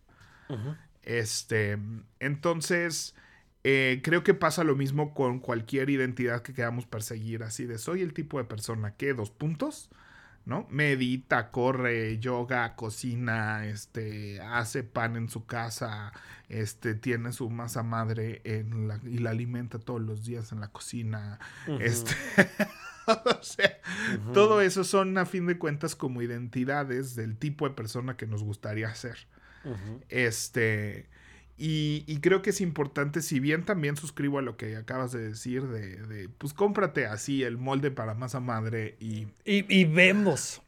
[1.04, 1.78] Este,
[2.20, 3.16] entonces,
[3.64, 8.02] eh, creo que pasa lo mismo con cualquier identidad que queramos perseguir, así de soy
[8.02, 9.90] el tipo de persona que, dos puntos,
[10.46, 10.68] ¿no?
[10.70, 16.12] Medita, corre, yoga, cocina, este, hace pan en su casa,
[16.50, 20.70] este, tiene su masa madre en la, y la alimenta todos los días en la
[20.70, 21.40] cocina,
[21.80, 22.14] este...
[23.06, 23.80] o sea,
[24.34, 28.44] todo eso son a fin de cuentas como identidades del tipo de persona que nos
[28.44, 29.28] gustaría ser.
[30.10, 31.08] Este,
[31.58, 35.64] y, creo que es importante, si bien también suscribo a lo que acabas de decir,
[35.68, 39.28] de, pues cómprate así el molde para masa madre y...
[39.46, 40.62] Y, vemos.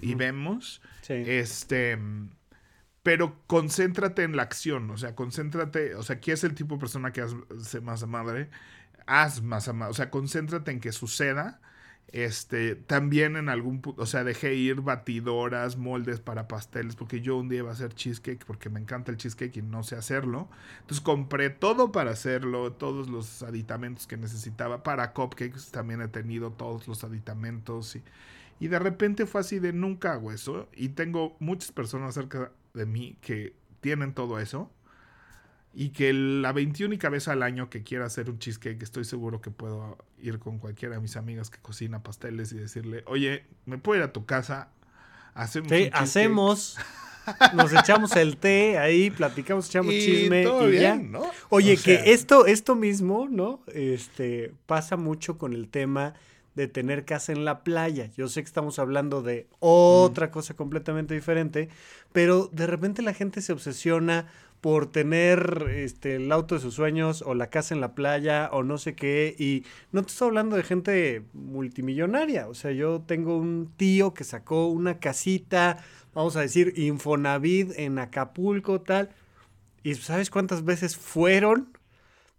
[0.00, 0.80] Y vemos.
[1.08, 1.98] Este...
[3.02, 6.80] Pero concéntrate en la acción, o sea, concéntrate, o sea, ¿quién es el tipo de
[6.80, 8.50] persona que hace masa madre?
[9.10, 11.60] haz más o sea, concéntrate en que suceda.
[12.12, 17.48] Este, también en algún o sea, dejé ir batidoras, moldes para pasteles, porque yo un
[17.48, 20.48] día iba a hacer cheesecake, porque me encanta el cheesecake y no sé hacerlo.
[20.80, 24.82] Entonces compré todo para hacerlo, todos los aditamentos que necesitaba.
[24.82, 27.94] Para cupcakes también he tenido todos los aditamentos.
[27.94, 28.02] Y,
[28.58, 30.68] y de repente fue así de nunca hago eso.
[30.74, 34.70] Y tengo muchas personas cerca de mí que tienen todo eso
[35.72, 39.50] y que la 21 vez al año que quiera hacer un cheesecake, estoy seguro que
[39.50, 43.98] puedo ir con cualquiera de mis amigas que cocina pasteles y decirle, oye, ¿me puedo
[43.98, 44.68] ir a tu casa?
[45.34, 46.76] Hacemos sí, hacemos.
[47.54, 50.96] Nos echamos el té ahí, platicamos, echamos chisme y ya.
[50.96, 51.22] ¿no?
[51.50, 53.62] Oye, que esto, esto mismo, ¿no?
[53.72, 56.14] Este pasa mucho con el tema
[56.54, 58.10] de tener casa en la playa.
[58.16, 61.68] Yo sé que estamos hablando de otra cosa completamente diferente,
[62.12, 64.26] pero de repente la gente se obsesiona
[64.60, 68.62] por tener este, el auto de sus sueños o la casa en la playa o
[68.62, 69.34] no sé qué.
[69.38, 72.48] Y no te estoy hablando de gente multimillonaria.
[72.48, 75.78] O sea, yo tengo un tío que sacó una casita,
[76.14, 79.10] vamos a decir, Infonavid en Acapulco, tal.
[79.82, 81.70] ¿Y sabes cuántas veces fueron?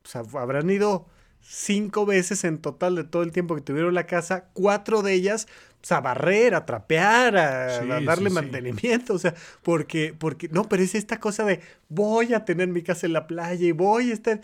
[0.03, 1.07] Sea, habrán ido
[1.41, 5.47] cinco veces en total de todo el tiempo que tuvieron la casa, cuatro de ellas
[5.81, 10.95] pues, a barrer, a trapear, a, darle mantenimiento, o sea, porque, porque, no, pero es
[10.95, 14.41] esta cosa de voy a tener mi casa en la playa y voy a estar,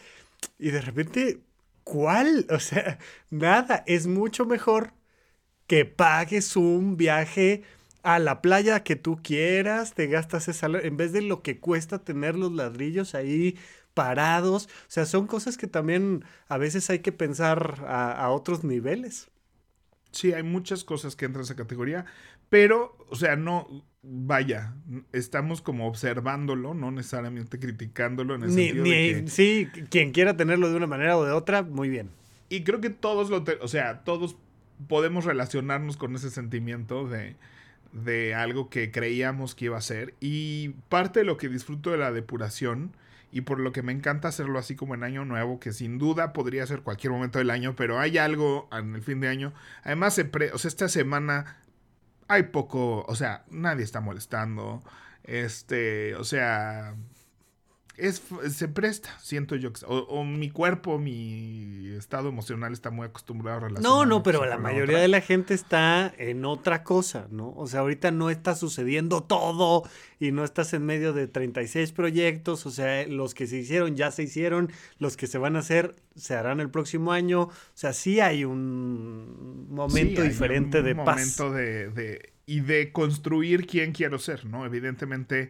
[0.60, 1.40] y de repente,
[1.84, 2.48] ¿cuál?
[2.52, 2.98] O sea,
[3.30, 4.94] nada, es mucho mejor
[5.68, 7.64] que pagues un viaje
[8.04, 12.00] a la playa que tú quieras, te gastas esa, en vez de lo que cuesta
[12.00, 13.58] tener los ladrillos ahí
[13.98, 19.28] parados, o sea, son cosas que también a veces hay que pensar a otros niveles.
[20.12, 22.06] Sí, hay muchas cosas que entran en esa categoría,
[22.50, 24.74] pero, o sea, no, vaya,
[25.12, 29.28] estamos como observándolo, no necesariamente criticándolo en el sentido de que...
[29.28, 32.10] Sí, quien quiera tenerlo de una manera o de otra, muy bien.
[32.50, 34.38] Y creo que todos lo, o sea, todos
[34.88, 37.36] podemos relacionarnos con ese sentimiento de,
[37.92, 40.14] de algo que creíamos que iba a ser.
[40.22, 42.92] Y parte de lo que disfruto de la depuración
[43.32, 46.34] y por lo que me encanta hacerlo así como en año nuevo, que sin duda
[46.34, 49.54] podría ser cualquier momento del año, pero hay algo en el fin de año.
[49.84, 51.58] Además, se o sea, esta semana
[52.28, 54.82] hay poco, o sea, nadie está molestando.
[55.24, 56.96] Este, o sea,
[57.98, 59.72] es, se presta, siento yo.
[59.88, 63.92] O, mi cuerpo, mi estado emocional está muy acostumbrado a relacionar.
[63.92, 67.54] No, no, pero la mayoría de la gente está en otra cosa, ¿no?
[67.56, 69.84] O sea, ahorita no está sucediendo todo
[70.20, 72.68] y no estás en medio de 36 proyectos.
[72.68, 75.96] O sea, los que se hicieron ya se hicieron, los que se van a hacer
[76.16, 77.44] se harán el próximo año.
[77.44, 81.18] O sea, sí hay un momento diferente de paz.
[81.18, 84.68] Momento de, de, y de construir quién quiero ser, ¿no?
[84.68, 85.50] Evidentemente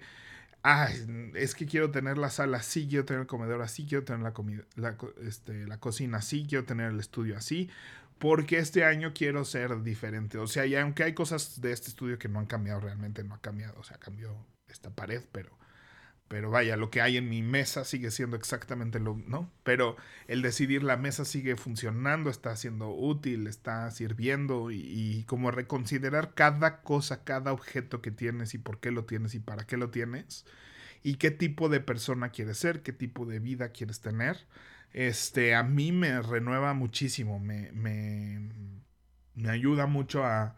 [0.63, 0.89] ah,
[1.35, 4.33] es que quiero tener la sala así, quiero tener el comedor así, quiero tener la,
[4.33, 7.69] comida, la, este, la cocina así, quiero tener el estudio así,
[8.19, 10.37] porque este año quiero ser diferente.
[10.37, 13.35] O sea, y aunque hay cosas de este estudio que no han cambiado, realmente no
[13.35, 14.35] ha cambiado, o sea, cambió
[14.67, 15.56] esta pared, pero
[16.27, 19.49] pero vaya, lo que hay en mi mesa sigue siendo exactamente lo, ¿no?
[19.63, 19.95] Pero
[20.27, 26.81] el decidir la mesa sigue funcionando, está siendo útil, está sirviendo y, como reconsiderar cada
[26.81, 30.45] cosa, cada objeto que tienes y por qué lo tienes y para qué lo tienes
[31.03, 34.47] y qué tipo de persona quieres ser, qué tipo de vida quieres tener.
[34.93, 38.49] Este, a mí me renueva muchísimo, me, me,
[39.35, 40.55] me ayuda mucho a,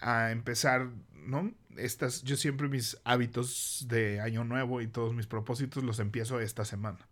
[0.00, 1.52] a empezar, ¿no?
[1.78, 6.64] Estas, yo siempre mis hábitos de año nuevo y todos mis propósitos los empiezo esta
[6.64, 7.08] semana.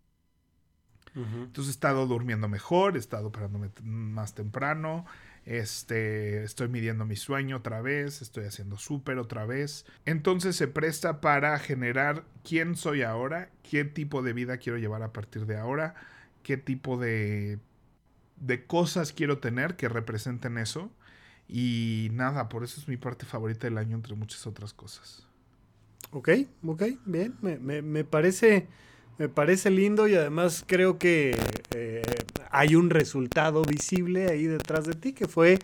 [1.15, 5.05] Entonces he estado durmiendo mejor, he estado parándome más temprano,
[5.45, 9.85] este, estoy midiendo mi sueño otra vez, estoy haciendo súper otra vez.
[10.05, 15.13] Entonces se presta para generar quién soy ahora, qué tipo de vida quiero llevar a
[15.13, 15.95] partir de ahora,
[16.43, 17.59] qué tipo de,
[18.35, 20.91] de cosas quiero tener que representen eso
[21.47, 25.27] y nada, por eso es mi parte favorita del año, entre muchas otras cosas.
[26.11, 26.29] Ok,
[26.65, 27.35] ok, bien.
[27.41, 28.67] Me, me, me parece,
[29.17, 31.37] me parece lindo y además creo que
[31.75, 32.01] eh,
[32.51, 35.59] hay un resultado visible ahí detrás de ti que fue,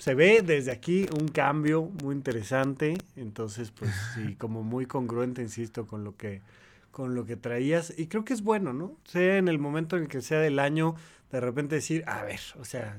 [0.00, 2.98] se ve desde aquí un cambio muy interesante.
[3.16, 6.42] Entonces, pues sí, como muy congruente, insisto, con lo que
[6.90, 8.96] con lo que traías y creo que es bueno, ¿no?
[9.04, 10.94] Sea en el momento en el que sea del año,
[11.30, 12.98] de repente decir, a ver, o sea,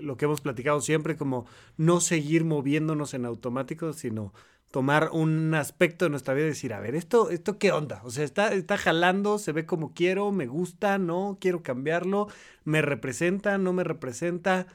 [0.00, 4.32] lo que hemos platicado siempre, como no seguir moviéndonos en automático, sino
[4.70, 8.00] tomar un aspecto de nuestra vida y decir, a ver, ¿esto, esto qué onda?
[8.04, 12.28] O sea, está, está jalando, se ve como quiero, me gusta, no, quiero cambiarlo,
[12.64, 14.66] me representa, no me representa,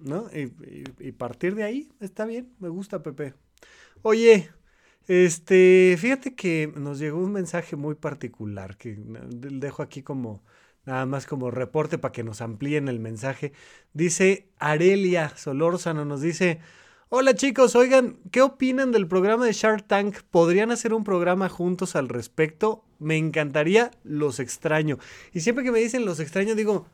[0.00, 0.26] ¿no?
[0.34, 0.52] Y,
[0.98, 3.34] y partir de ahí, está bien, me gusta, Pepe.
[4.02, 4.50] Oye,
[5.10, 10.44] este, fíjate que nos llegó un mensaje muy particular que dejo aquí como
[10.90, 13.52] nada más como reporte para que nos amplíen el mensaje.
[13.94, 16.58] Dice Arelia Solórzano, nos dice,
[17.08, 20.16] hola chicos, oigan, ¿qué opinan del programa de Shark Tank?
[20.30, 22.84] ¿Podrían hacer un programa juntos al respecto?
[22.98, 24.98] Me encantaría, los extraño.
[25.32, 26.86] Y siempre que me dicen los extraño, digo,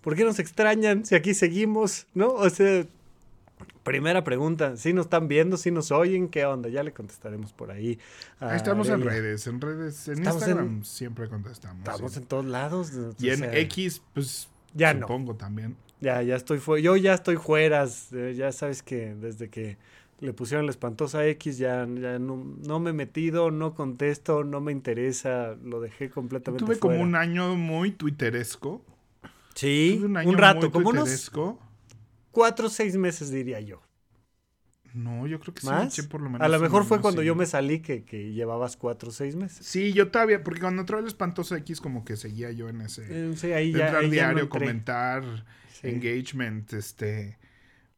[0.00, 2.06] ¿por qué nos extrañan si aquí seguimos?
[2.14, 2.28] ¿No?
[2.28, 2.86] O sea,
[3.82, 6.68] Primera pregunta, si nos están viendo, si nos oyen, ¿qué onda?
[6.68, 7.98] Ya le contestaremos por ahí.
[8.52, 11.78] Estamos en redes, en redes, en Instagram siempre contestamos.
[11.78, 12.92] Estamos en todos lados.
[13.18, 15.76] Y en X, pues ya supongo también.
[16.00, 16.82] Ya, ya estoy fuera.
[16.82, 17.86] Yo ya estoy fuera.
[18.12, 19.78] Eh, ya sabes que desde que
[20.20, 24.72] le pusieron la espantosa X ya, ya no, me he metido, no contesto, no me
[24.72, 28.82] interesa, lo dejé completamente Tuve como un año muy twitteresco.
[29.54, 31.30] Sí, un, un, rato, como unos
[32.30, 33.82] cuatro o seis meses, diría yo.
[34.94, 36.44] No, yo creo que sí por lo menos.
[36.44, 39.64] A lo mejor fue cuando yo me salí que, que, llevabas cuatro o seis meses.
[39.64, 43.06] Sí, yo todavía, porque cuando entró el Espantoso X, como que seguía yo en ese.
[43.08, 43.86] Eh, sí, ahí ya.
[43.86, 45.22] Entrar diario, comentar,
[45.82, 47.38] engagement, este.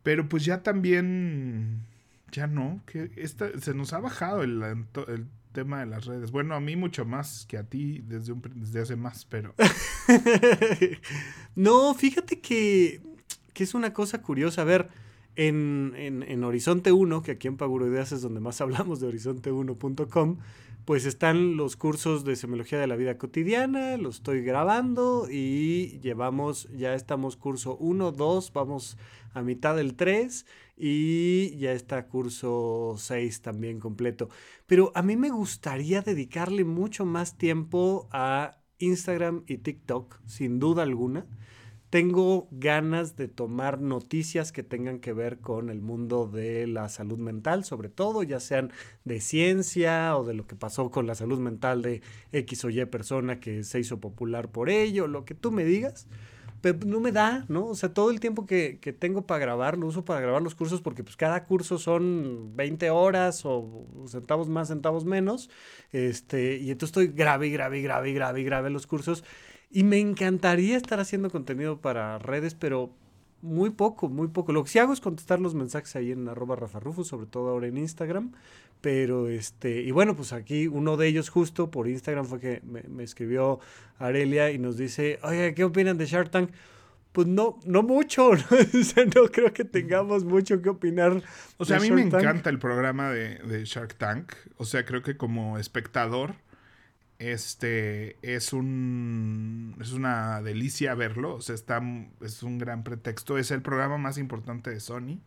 [0.03, 1.87] Pero pues ya también.
[2.31, 6.31] Ya no, que esta, se nos ha bajado el, el tema de las redes.
[6.31, 9.55] Bueno, a mí mucho más que a ti desde, un, desde hace más, pero.
[11.55, 13.01] no, fíjate que
[13.53, 14.63] que es una cosa curiosa.
[14.63, 14.89] A ver,
[15.37, 20.39] en, en, Horizonte 1, que aquí en Paguroideas es donde más hablamos de horizonte1.com,
[20.85, 26.69] pues están los cursos de semiología de la vida cotidiana, los estoy grabando y llevamos,
[26.73, 28.99] ya estamos curso 1, 2, vamos
[29.33, 30.45] a mitad del 3
[30.77, 34.29] y ya está curso 6 también completo.
[34.67, 40.83] Pero a mí me gustaría dedicarle mucho más tiempo a Instagram y TikTok, sin duda
[40.83, 41.27] alguna
[41.93, 47.19] tengo ganas de tomar noticias que tengan que ver con el mundo de la salud
[47.19, 48.73] mental, sobre todo, ya sean
[49.05, 52.01] de ciencia o de lo que pasó con la salud mental de
[52.33, 56.07] X o Y persona que se hizo popular por ello, lo que tú me digas.
[56.63, 57.67] Pero no me da, ¿no?
[57.67, 60.81] O sea, todo el tiempo que, tengo para grabar, lo uso para grabar los cursos
[60.81, 65.51] porque pues cada curso son 20 horas o centavos más, centavos menos.
[65.91, 69.25] Este, y entonces estoy grave grave grave grave grave los cursos
[69.73, 72.93] y me encantaría estar haciendo contenido para redes, pero
[73.41, 74.53] muy poco, muy poco.
[74.53, 77.67] Lo que sí hago es contestar los mensajes ahí en arroba Rafa sobre todo ahora
[77.67, 78.33] en Instagram.
[78.83, 83.03] Pero este, y bueno, pues aquí uno de ellos justo por Instagram fue que me,
[83.03, 83.61] escribió
[83.99, 86.51] Arelia y nos dice, oye, ¿qué opinan de Shark Tank?
[87.13, 88.33] Pues no, no mucho,
[89.15, 89.29] ¿no?
[89.31, 91.23] creo que tengamos mucho que opinar.
[91.59, 94.33] O sea, a mí me encanta el programa de, de Shark Tank.
[94.57, 96.35] O sea, creo que como espectador
[97.31, 101.81] este es un es una delicia verlo, o sea, está
[102.21, 105.21] es un gran pretexto, es el programa más importante de Sony.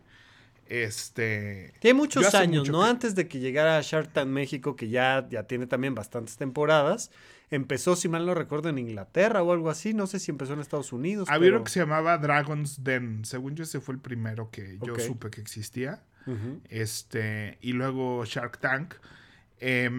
[0.67, 2.83] Este tiene muchos años, ¿no?
[2.83, 7.11] Antes de que llegara a Shark Tank México, que ya ya tiene también bastantes temporadas.
[7.51, 9.93] Empezó, si mal no recuerdo, en Inglaterra o algo así.
[9.93, 11.29] No sé si empezó en Estados Unidos.
[11.29, 13.23] Había uno que se llamaba Dragon's Den.
[13.23, 16.03] Según yo, ese fue el primero que yo supe que existía.
[16.67, 17.59] Este.
[17.61, 18.95] Y luego Shark Tank.
[19.59, 19.89] Eh,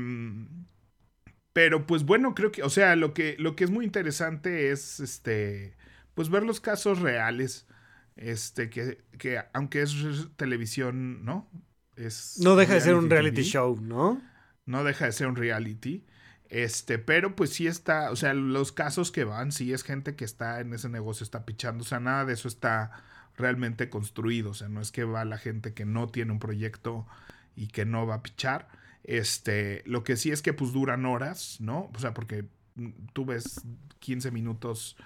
[1.56, 5.00] pero pues bueno, creo que, o sea, lo que, lo que es muy interesante es,
[5.00, 5.74] este,
[6.12, 7.66] pues ver los casos reales,
[8.14, 9.96] este, que, que aunque es
[10.36, 11.48] televisión, ¿no?
[11.96, 14.20] Es no deja de ser un reality show, ¿no?
[14.66, 16.04] No deja de ser un reality.
[16.50, 20.26] Este, pero pues sí está, o sea, los casos que van, sí es gente que
[20.26, 23.02] está en ese negocio, está pichando, o sea, nada de eso está
[23.34, 27.06] realmente construido, o sea, no es que va la gente que no tiene un proyecto
[27.54, 28.68] y que no va a pichar.
[29.06, 31.90] Este, lo que sí es que pues duran horas, ¿no?
[31.94, 32.44] O sea, porque
[33.12, 33.62] tú ves
[34.00, 34.96] 15 minutos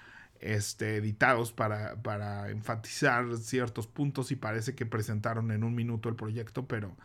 [0.41, 6.17] este, editados para, para enfatizar ciertos puntos y parece que presentaron en un minuto el
[6.17, 6.97] proyecto, pero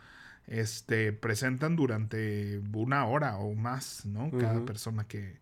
[0.46, 4.30] este, presentan durante una hora o más, ¿no?
[4.30, 5.38] Cada persona que,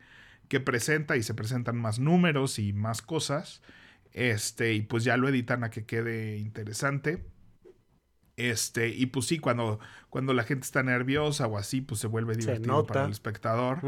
[0.49, 3.63] que presenta y se presentan más números y más cosas.
[4.13, 7.23] Este, y pues ya lo editan a que quede interesante.
[8.37, 9.79] Este, y pues sí, cuando,
[10.11, 13.81] cuando la gente está nerviosa o así, pues se vuelve divertido para el espectador.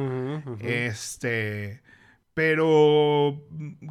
[0.61, 1.83] Este,
[2.35, 3.43] pero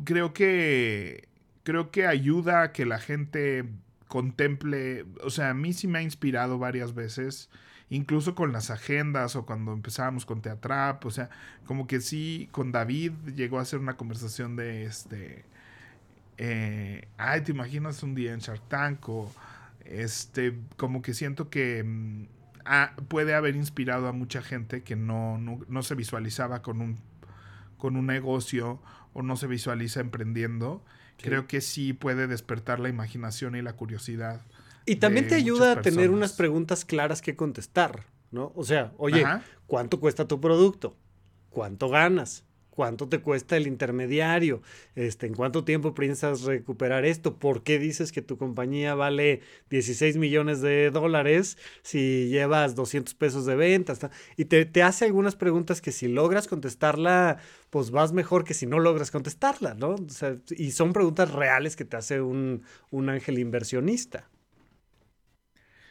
[0.06, 1.28] creo que
[1.64, 3.66] creo que ayuda a que la gente
[4.08, 7.50] contemple, o sea, a mí sí me ha inspirado varias veces,
[7.90, 11.30] incluso con las agendas o cuando empezábamos con Teatrap, o sea,
[11.66, 15.44] como que sí, con David llegó a hacer una conversación de este,
[16.38, 19.32] eh, ay, ¿te imaginas un día en Shark Tank o
[19.86, 22.28] este, como que siento que mm,
[23.08, 27.00] puede haber inspirado a mucha gente que no, no, se visualizaba con un,
[27.78, 28.82] con un negocio
[29.14, 30.84] o no se visualiza emprendiendo.
[31.18, 34.42] Creo que sí puede despertar la imaginación y la curiosidad.
[34.86, 38.52] Y también te ayuda a tener unas preguntas claras que contestar, ¿no?
[38.56, 39.26] O sea, oye,
[39.66, 40.98] ¿cuánto cuesta tu producto?
[41.50, 42.44] ¿Cuánto ganas?
[42.76, 44.62] Cuánto te cuesta el intermediario,
[44.96, 50.18] este, en cuánto tiempo piensas recuperar esto, por qué dices que tu compañía vale 16
[50.18, 54.00] millones de dólares si llevas 200 pesos de ventas,
[54.38, 57.38] y te, hace algunas preguntas que si logras contestarla,
[57.70, 59.96] pues vas mejor que si no logras contestarla, ¿no?
[60.52, 64.30] y son preguntas reales que te hace un, un ángel inversionista.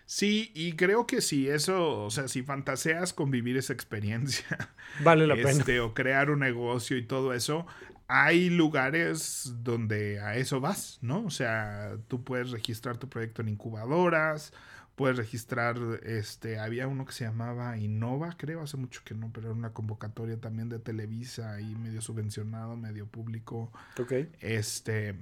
[0.06, 4.46] Sí, y creo que si eso, o sea, si fantaseas con vivir esa experiencia,
[5.02, 5.50] vale la pena.
[5.50, 7.66] Este, o crear un negocio y todo eso,
[8.06, 11.24] hay lugares donde a eso vas, ¿no?
[11.24, 14.52] O sea, tú puedes registrar tu proyecto en incubadoras,
[14.94, 19.48] puedes registrar, este, había uno que se llamaba Innova, creo, hace mucho que no, pero
[19.48, 23.72] era una convocatoria también de Televisa y medio subvencionado, medio público.
[23.98, 24.12] Ok.
[24.40, 25.16] Este,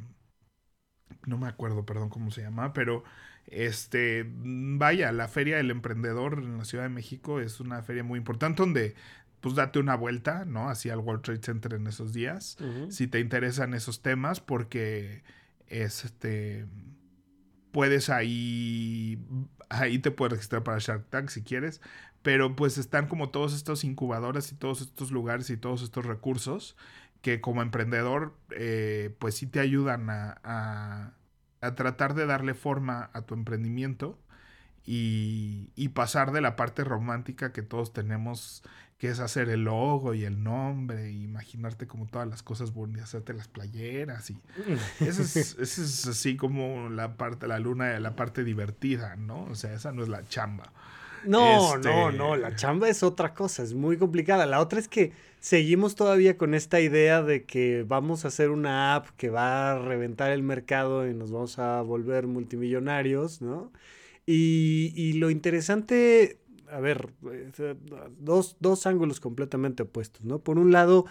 [1.26, 3.04] no me acuerdo, perdón, cómo se llama, pero
[3.52, 8.18] este, vaya, la Feria del Emprendedor en la Ciudad de México es una feria muy
[8.18, 8.94] importante donde
[9.40, 10.70] pues date una vuelta, ¿no?
[10.70, 12.56] Hacia el World Trade Center en esos días,
[12.90, 15.22] si te interesan esos temas, porque
[15.66, 16.66] este
[17.72, 19.18] puedes ahí
[19.68, 21.80] ahí te puedes registrar para Shark Tank si quieres,
[22.22, 26.76] pero pues están como todos estos incubadores y todos estos lugares y todos estos recursos
[27.20, 31.14] que como emprendedor eh, pues sí te ayudan a a
[31.74, 34.18] tratar de darle forma a tu emprendimiento
[34.84, 38.62] y, pasar de la parte romántica que todos tenemos,
[38.98, 43.04] que es hacer el logo y el nombre, e imaginarte como todas las cosas bonitas,
[43.04, 44.38] hacerte las playeras y
[45.00, 49.44] eso es, es así como la parte, la luna, la parte divertida, ¿no?
[49.44, 50.72] O sea, esa no es la chamba.
[51.24, 54.46] No, no, este, no, la chamba es otra cosa, es muy complicada.
[54.46, 58.94] La otra es que seguimos todavía con esta idea de que vamos a hacer una
[58.94, 63.72] app que va a reventar el mercado y nos vamos a volver multimillonarios, ¿no?
[64.24, 66.38] Y, lo interesante,
[66.70, 67.74] a ver, eh,
[68.18, 70.38] dos, dos ángulos completamente opuestos, ¿no?
[70.38, 71.06] Por un lado,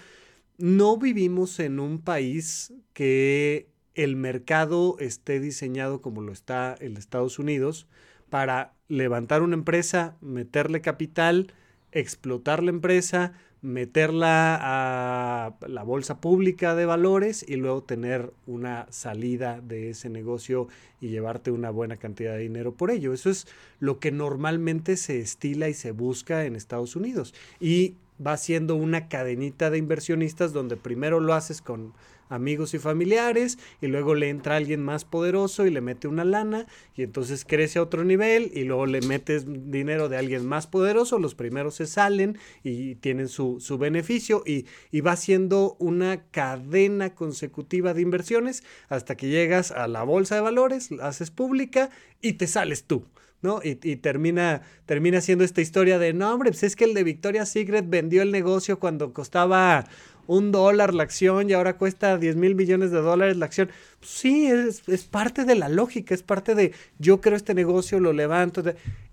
[0.58, 7.02] no vivimos en un país que el mercado esté diseñado como lo está el de
[7.02, 7.88] Estados Unidos
[8.30, 11.54] para levantar una empresa, meterle capital,
[11.94, 13.32] explotar la empresa,
[13.62, 20.68] meterla a la bolsa pública de valores y luego tener una salida de ese negocio
[21.00, 23.14] y llevarte una buena cantidad de dinero por ello.
[23.14, 23.48] Eso es
[23.80, 27.34] lo que normalmente se estila y se busca en Estados Unidos.
[27.62, 31.94] Y va siendo una cadenita de inversionistas donde primero lo haces con
[32.32, 36.66] amigos y familiares y luego le entra alguien más poderoso y le mete una lana
[36.96, 41.20] y entonces crece a otro nivel y luego le metes dinero de alguien más poderoso,
[41.20, 47.14] los primeros se salen y tienen su, su beneficio y, y va siendo una cadena
[47.14, 51.90] consecutiva de inversiones hasta que llegas a la bolsa de valores, la haces pública
[52.22, 53.06] y te sales tú.
[53.42, 53.60] ¿no?
[53.64, 57.04] Y, y, termina, termina siendo esta historia de, no, hombre, pues es que el de
[57.04, 59.88] Victoria's Secret vendió el negocio cuando costaba
[60.32, 63.70] un dólar la acción y ahora cuesta 10 mil millones de dólares la acción.
[64.00, 68.14] Sí, es, es, parte de la lógica, es parte de yo creo este negocio, lo
[68.14, 68.64] levanto.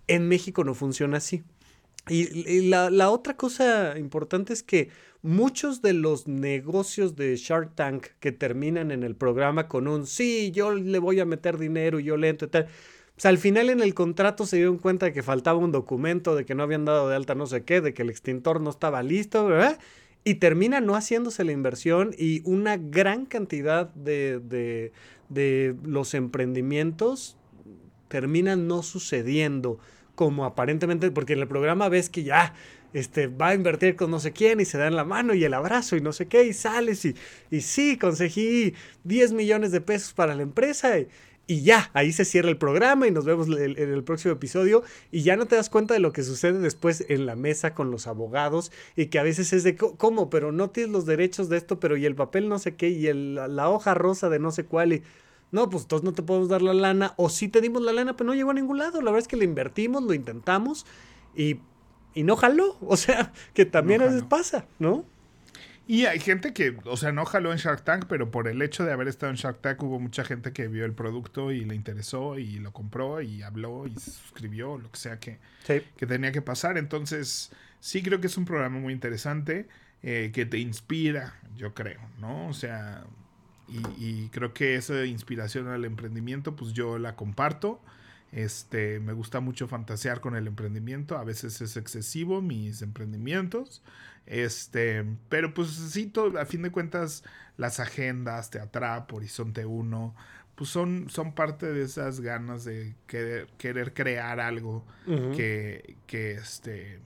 [0.06, 1.42] En México no funciona así.
[2.08, 4.90] Y, la, la, otra cosa importante es que
[5.20, 10.52] muchos de los negocios de Shark Tank que terminan en el programa con un sí,
[10.52, 12.64] yo le voy a meter dinero yo le entro y tal.
[13.16, 16.36] O sea, al final en el contrato se dieron cuenta de que faltaba un documento,
[16.36, 18.70] de que no habían dado de alta no sé qué, de que el extintor no
[18.70, 19.80] estaba listo, ¿verdad?
[20.24, 24.92] Y termina no haciéndose la inversión y una gran cantidad de, de,
[25.28, 27.36] de, los emprendimientos
[28.08, 29.78] terminan no sucediendo
[30.14, 32.54] como aparentemente, porque en el programa ves que ya
[32.92, 35.54] este, va a invertir con no sé quién y se dan la mano y el
[35.54, 37.14] abrazo y no sé qué y sales y,
[37.50, 41.08] y sí, conseguí 10 millones de pesos para la empresa y,
[41.48, 45.22] y ya, ahí se cierra el programa y nos vemos en el próximo episodio y
[45.22, 48.06] ya no te das cuenta de lo que sucede después en la mesa con los
[48.06, 50.28] abogados y que a veces es de, ¿cómo?
[50.28, 53.06] Pero no tienes los derechos de esto, pero y el papel no sé qué y
[53.06, 55.02] el, la hoja rosa de no sé cuál y...
[55.50, 58.14] No, pues entonces no te podemos dar la lana o sí te dimos la lana,
[58.14, 59.00] pero no llegó a ningún lado.
[59.00, 60.84] La verdad es que le invertimos, lo intentamos
[61.34, 61.60] y,
[62.12, 62.76] y no jaló.
[62.86, 65.06] O sea, que también no a veces pasa, ¿no?
[65.88, 68.84] Y hay gente que, o sea, no jaló en Shark Tank, pero por el hecho
[68.84, 71.74] de haber estado en Shark Tank hubo mucha gente que vio el producto y le
[71.74, 75.80] interesó y lo compró y habló y se suscribió, lo que sea que, sí.
[75.96, 76.76] que tenía que pasar.
[76.76, 79.66] Entonces, sí creo que es un programa muy interesante
[80.02, 82.48] eh, que te inspira, yo creo, ¿no?
[82.48, 83.04] O sea,
[83.66, 87.80] y, y, creo que esa inspiración al emprendimiento, pues yo la comparto.
[88.30, 91.16] Este, me gusta mucho fantasear con el emprendimiento.
[91.16, 93.82] A veces es excesivo mis emprendimientos.
[94.28, 97.24] Este, pero pues sí, todo, a fin de cuentas,
[97.56, 100.14] las agendas, Teatrap, Horizonte 1,
[100.54, 105.36] pues son, son parte de esas ganas de querer, querer crear algo uh -huh.
[105.36, 107.00] que, que, este,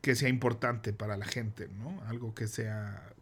[0.00, 2.02] que sea importante para la gente, ¿no?
[2.06, 3.12] Algo que sea,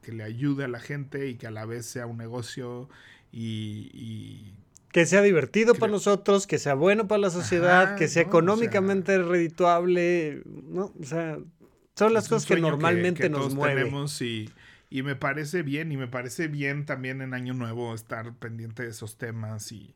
[0.00, 2.88] que le ayude a la gente y que a la vez sea un negocio
[3.32, 4.54] y, y
[4.92, 5.80] que sea divertido Creo.
[5.80, 9.30] para nosotros, que sea bueno para la sociedad, Ajá, que sea no, económicamente o sea,
[9.32, 10.92] redituable, ¿no?
[11.00, 11.38] O sea,
[12.00, 13.84] son las cosas que normalmente que, que nos mueven.
[13.84, 14.50] Tenemos y,
[14.88, 18.88] y, me parece bien, y me parece bien también en Año Nuevo estar pendiente de
[18.88, 19.94] esos temas y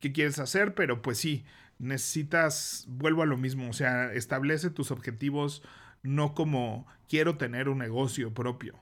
[0.00, 1.44] qué quieres hacer, pero pues sí,
[1.78, 5.62] necesitas, vuelvo a lo mismo, o sea, establece tus objetivos
[6.02, 8.74] no como quiero tener un negocio propio,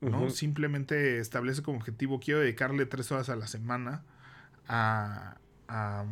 [0.00, 0.22] ¿no?
[0.22, 0.30] Uh -huh.
[0.30, 4.04] Simplemente establece como objetivo, quiero dedicarle tres horas a la semana
[4.68, 6.04] a, a,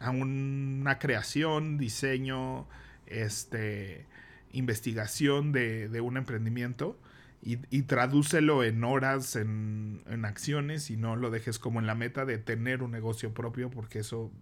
[0.00, 2.66] a una creación, diseño,
[3.06, 4.06] este
[4.52, 6.98] investigación de, de un emprendimiento
[7.42, 11.94] y, y, tradúcelo en horas, en, en, acciones y no lo dejes como en la
[11.94, 14.32] meta de tener un negocio propio porque eso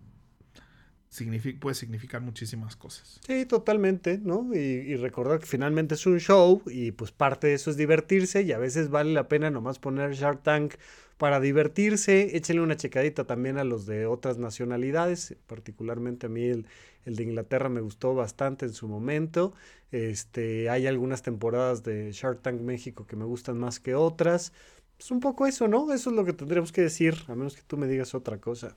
[1.11, 3.21] significa, puede significar muchísimas cosas.
[3.27, 4.49] Sí, totalmente, ¿no?
[4.55, 8.43] Y, y, recordar que finalmente es un show y pues parte de eso es divertirse
[8.43, 10.75] y a veces vale la pena nomás poner Shark Tank
[11.19, 16.67] para divertirse, échenle una checadita también a los de otras nacionalidades, particularmente a mí el,
[17.07, 19.55] el de Inglaterra me gustó bastante en su momento.
[19.93, 24.53] Este, hay algunas temporadas de Shark Tank México que me gustan más que otras.
[24.99, 25.93] Es un poco eso, ¿no?
[25.93, 28.77] Eso es lo que tendríamos que decir, a menos que tú me digas otra cosa.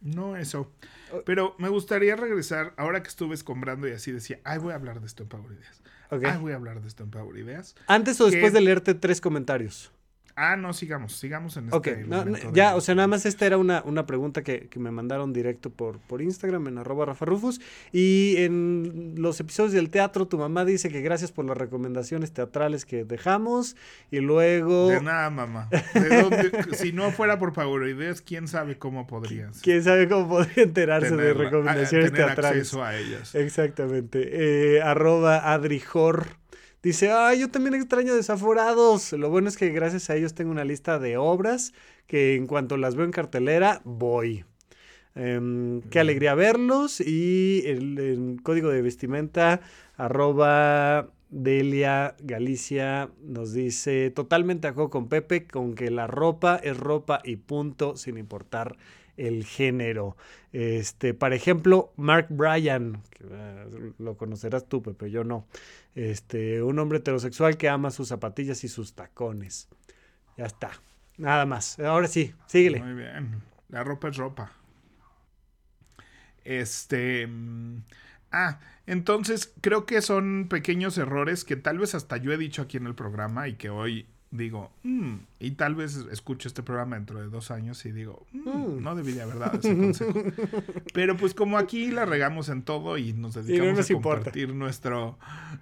[0.00, 0.72] No, eso.
[1.26, 5.00] Pero me gustaría regresar, ahora que estuve escombrando y así decía, ay, voy a hablar
[5.00, 5.82] de esto en Power Ideas.
[6.10, 6.30] Okay.
[6.30, 7.74] Ay, voy a hablar de esto en Power Ideas.
[7.86, 9.92] Antes o después de leerte tres comentarios.
[10.40, 12.04] Ah, no, sigamos, sigamos en este okay.
[12.06, 14.92] no, no, Ya, o sea, nada más esta era una, una pregunta que, que, me
[14.92, 17.60] mandaron directo por, por Instagram en arroba Rafa Rufus.
[17.92, 22.84] Y en los episodios del teatro, tu mamá dice que gracias por las recomendaciones teatrales
[22.84, 23.74] que dejamos.
[24.12, 24.90] Y luego.
[24.90, 25.68] De nada, mamá.
[25.92, 26.52] ¿De dónde?
[26.76, 29.60] si no fuera por Power Ideas, quién sabe cómo podrías.
[29.60, 32.60] Quién sabe cómo podría enterarse tener, de recomendaciones a, tener teatrales.
[32.60, 33.34] acceso a ellas.
[33.34, 34.76] Exactamente.
[34.76, 36.38] Eh, arroba Adrijor.
[36.82, 39.12] Dice, ah, yo también extraño Desaforados.
[39.12, 41.72] Lo bueno es que gracias a ellos tengo una lista de obras
[42.06, 44.44] que en cuanto las veo en cartelera, voy.
[45.16, 49.60] Um, qué alegría verlos y el, el, código de vestimenta
[49.96, 57.20] Arroba Delia Galicia nos dice, totalmente acuerdo con Pepe, con que la ropa es ropa
[57.24, 58.76] y punto, sin importar
[59.18, 60.16] el género.
[60.52, 65.46] Este, por ejemplo, Mark Bryan, que, eh, lo conocerás tú, Pepe, yo no.
[65.94, 69.68] Este, un hombre heterosexual que ama sus zapatillas y sus tacones.
[70.36, 70.70] Ya está.
[71.18, 71.78] Nada más.
[71.80, 72.80] Ahora sí, síguele.
[72.80, 73.42] Muy bien.
[73.68, 74.52] La ropa es ropa.
[76.44, 77.26] Este.
[77.26, 77.82] Mm,
[78.30, 82.78] ah, entonces creo que son pequeños errores que tal vez hasta yo he dicho aquí
[82.78, 87.20] en el programa y que hoy digo, mm", y tal vez escucho este programa dentro
[87.20, 88.82] de dos años y digo, mm, mm.
[88.82, 90.12] no debí de haber dado ese consejo.
[90.94, 95.18] Pero pues como aquí la regamos en todo y nos dedicamos a compartir nuestro,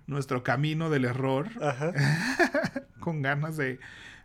[0.07, 1.49] nuestro camino del error
[3.01, 3.79] con ganas de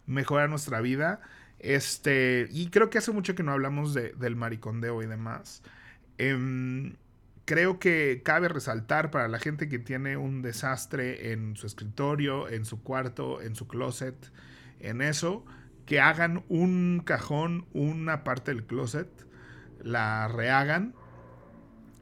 [0.05, 1.21] mejorar nuestra vida.
[1.59, 5.61] Este, y creo que hace mucho que no hablamos de, del maricondeo y demás.
[6.17, 6.95] Em,
[7.45, 12.65] creo que cabe resaltar para la gente que tiene un desastre en su escritorio, en
[12.65, 14.15] su cuarto, en su closet,
[14.79, 15.45] en eso,
[15.85, 19.09] que hagan un cajón, una parte del closet,
[19.83, 20.95] la rehagan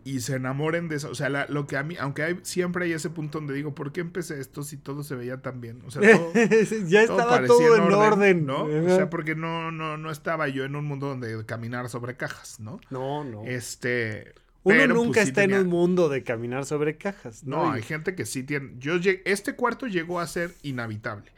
[0.03, 1.09] y se enamoren de eso.
[1.09, 3.91] O sea, lo que a mí, aunque hay, siempre hay ese punto donde digo, ¿por
[3.91, 5.81] qué empecé esto si todo se veía tan bien?
[5.85, 6.33] O sea, todo,
[6.87, 8.63] ya estaba todo, en orden, ¿no?
[8.63, 12.59] O sea, porque no, no, no estaba yo en un mundo donde caminar sobre cajas,
[12.59, 12.79] ¿no?
[12.89, 13.43] No, no.
[13.45, 14.33] Este,
[14.63, 17.43] uno pues, nunca está en un mundo de caminar sobre cajas.
[17.45, 18.73] No, no hay gente que sí tiene.
[18.77, 18.95] Yo
[19.25, 21.31] este cuarto llegó a ser inhabitable.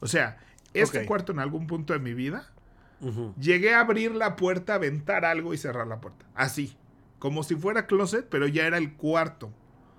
[0.00, 0.38] O sea,
[0.74, 2.52] este cuarto en algún punto de mi vida,
[3.40, 6.26] llegué a abrir la puerta, aventar algo y cerrar la puerta.
[6.34, 6.76] Así.
[7.18, 9.52] Como si fuera closet, pero ya era el cuarto.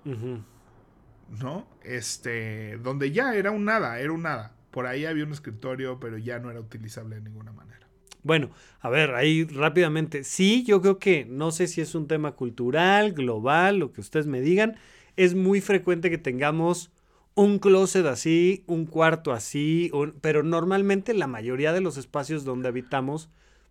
[0.04, 1.68] ¿No?
[1.82, 2.78] Este.
[2.78, 4.54] Donde ya era un nada, era un nada.
[4.70, 7.79] Por ahí había un escritorio, pero ya no era utilizable de ninguna manera.
[8.22, 8.50] Bueno,
[8.80, 10.24] a ver, ahí rápidamente.
[10.24, 14.26] Sí, yo creo que no sé si es un tema cultural, global, lo que ustedes
[14.26, 14.76] me digan.
[15.16, 16.90] Es muy frecuente que tengamos
[17.34, 19.90] un closet así, un cuarto así,
[20.20, 23.30] pero normalmente la mayoría de los espacios donde habitamos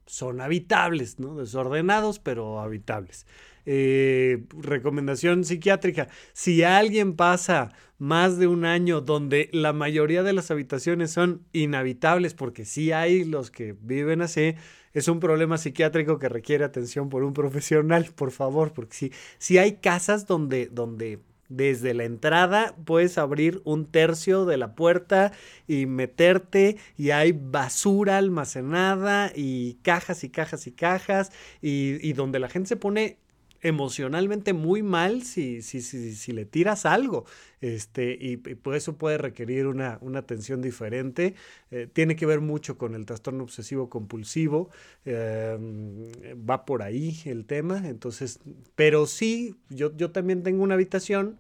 [0.10, 1.36] son habitables, ¿no?
[1.36, 3.28] Desordenados, pero habitables.
[3.66, 10.50] Eh, recomendación psiquiátrica, si alguien pasa más de un año donde la mayoría de las
[10.50, 14.56] habitaciones son inhabitables, porque sí hay los que viven así,
[14.94, 19.60] es un problema psiquiátrico que requiere atención por un profesional, por favor, porque si, si
[19.60, 21.20] hay casas donde, donde
[21.50, 25.32] desde la entrada puedes abrir un tercio de la puerta
[25.68, 31.32] y meterte y hay basura almacenada y cajas y cajas y cajas
[31.62, 33.18] y, donde la gente se pone
[33.62, 37.26] emocionalmente muy mal si, si, si, si le tiras algo.
[37.62, 41.36] Este, y, y eso puede requerir una, una atención diferente.
[41.72, 44.70] Eh, tiene que ver mucho con el trastorno obsesivo compulsivo.
[45.06, 46.12] Em,
[46.50, 47.88] va por ahí el tema.
[47.88, 48.40] Entonces,
[48.76, 51.38] pero sí, yo, yo también tengo una habitación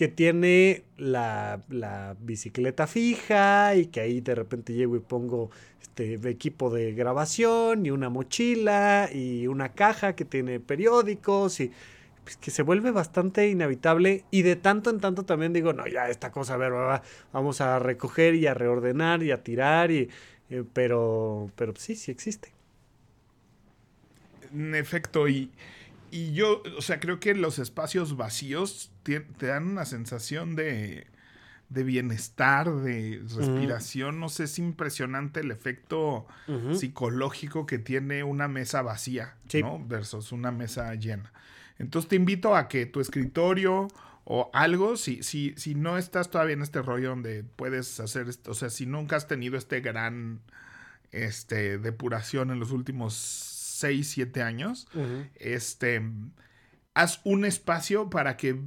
[0.00, 6.14] que tiene la, la, bicicleta fija y que ahí de repente llego y pongo este
[6.30, 11.70] equipo de grabación y una mochila y una caja que tiene periódicos y
[12.24, 16.08] pues, que se vuelve bastante inevitable y de tanto en tanto también digo, no, ya
[16.08, 16.72] esta cosa, a ver,
[17.34, 20.08] vamos a recoger y a reordenar y a tirar, y,
[20.48, 22.54] eh, pero, pero sí, sí existe.
[24.50, 25.50] En efecto, y
[26.10, 31.06] y yo, o sea, creo que los espacios vacíos te, dan una sensación de,
[31.68, 34.20] de bienestar, de respiración.
[34.20, 36.26] No sé, es impresionante el efecto
[36.74, 39.84] psicológico que tiene una mesa vacía, ¿no?
[39.86, 41.32] Versus una mesa llena.
[41.78, 43.88] Entonces te invito a que tu escritorio
[44.24, 48.50] o algo, si, si, si no estás todavía en este rollo donde puedes hacer esto,
[48.50, 50.40] o sea, si nunca has tenido este gran
[51.10, 53.14] este, depuración en los últimos
[53.80, 54.88] 6, 7 años,
[55.34, 56.02] este,
[56.94, 58.60] haz un espacio para que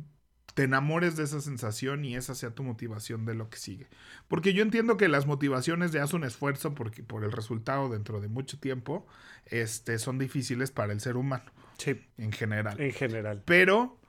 [0.53, 3.87] te enamores de esa sensación y esa sea tu motivación de lo que sigue.
[4.27, 8.21] Porque yo entiendo que las motivaciones de haz un esfuerzo porque, por el resultado dentro
[8.21, 9.07] de mucho tiempo
[9.45, 11.51] este, son difíciles para el ser humano.
[11.77, 11.99] Sí.
[12.17, 12.79] En general.
[12.79, 13.41] En general.
[13.45, 13.99] Pero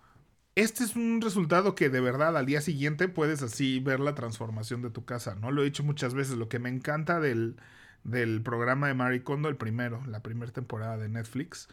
[0.55, 4.83] este es un resultado que de verdad al día siguiente puedes así ver la transformación
[4.83, 5.51] de tu casa, ¿no?
[5.51, 6.37] Lo he dicho muchas veces.
[6.37, 7.57] Lo que me encanta del,
[8.05, 11.69] del programa de Marie Kondo, el primero, la primera temporada de Netflix,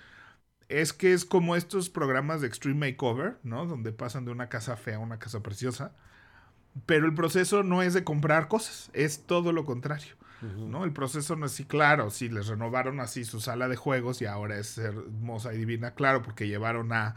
[0.70, 3.66] es que es como estos programas de Extreme Makeover, ¿no?
[3.66, 5.94] Donde pasan de una casa fea a una casa preciosa.
[6.86, 10.16] Pero el proceso no es de comprar cosas, es todo lo contrario.
[10.42, 10.84] ¿no?
[10.84, 14.26] El proceso no es así, claro, si les renovaron así su sala de juegos y
[14.26, 17.16] ahora es hermosa y divina, claro, porque llevaron a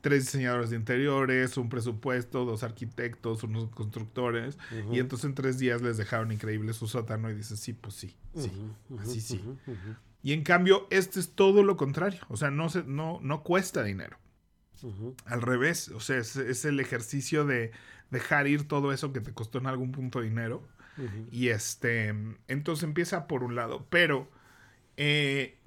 [0.00, 4.58] tres diseñadores de interiores, un presupuesto, dos arquitectos, unos constructores,
[4.92, 8.16] y entonces en tres días les dejaron increíble su sótano y dices, sí, pues sí,
[8.34, 8.50] sí,
[9.00, 9.44] así sí.
[10.22, 13.82] Y en cambio, este es todo lo contrario, o sea, no, se, no, no cuesta
[13.82, 14.18] dinero.
[15.24, 17.72] Al revés, o sea, es, el ejercicio de
[18.10, 20.66] dejar ir todo eso que te costó en algún punto dinero.
[21.30, 22.12] Y este,
[22.48, 24.28] entonces empieza por un lado, pero
[24.96, 25.57] eh,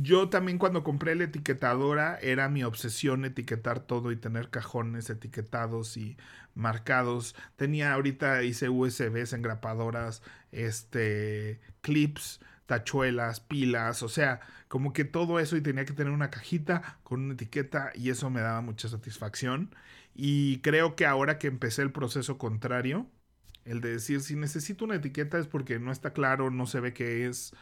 [0.00, 5.96] yo también cuando compré la etiquetadora era mi obsesión etiquetar todo y tener cajones etiquetados
[5.96, 6.16] y
[6.54, 7.34] marcados.
[7.56, 10.22] Tenía ahorita hice USBs, engrapadoras,
[10.52, 16.30] este, clips, tachuelas, pilas, o sea, como que todo eso y tenía que tener una
[16.30, 19.74] cajita con una etiqueta y eso me daba mucha satisfacción.
[20.14, 23.08] Y creo que ahora que empecé el proceso contrario,
[23.64, 26.92] el de decir si necesito una etiqueta es porque no está claro, no se ve
[26.94, 27.54] qué es.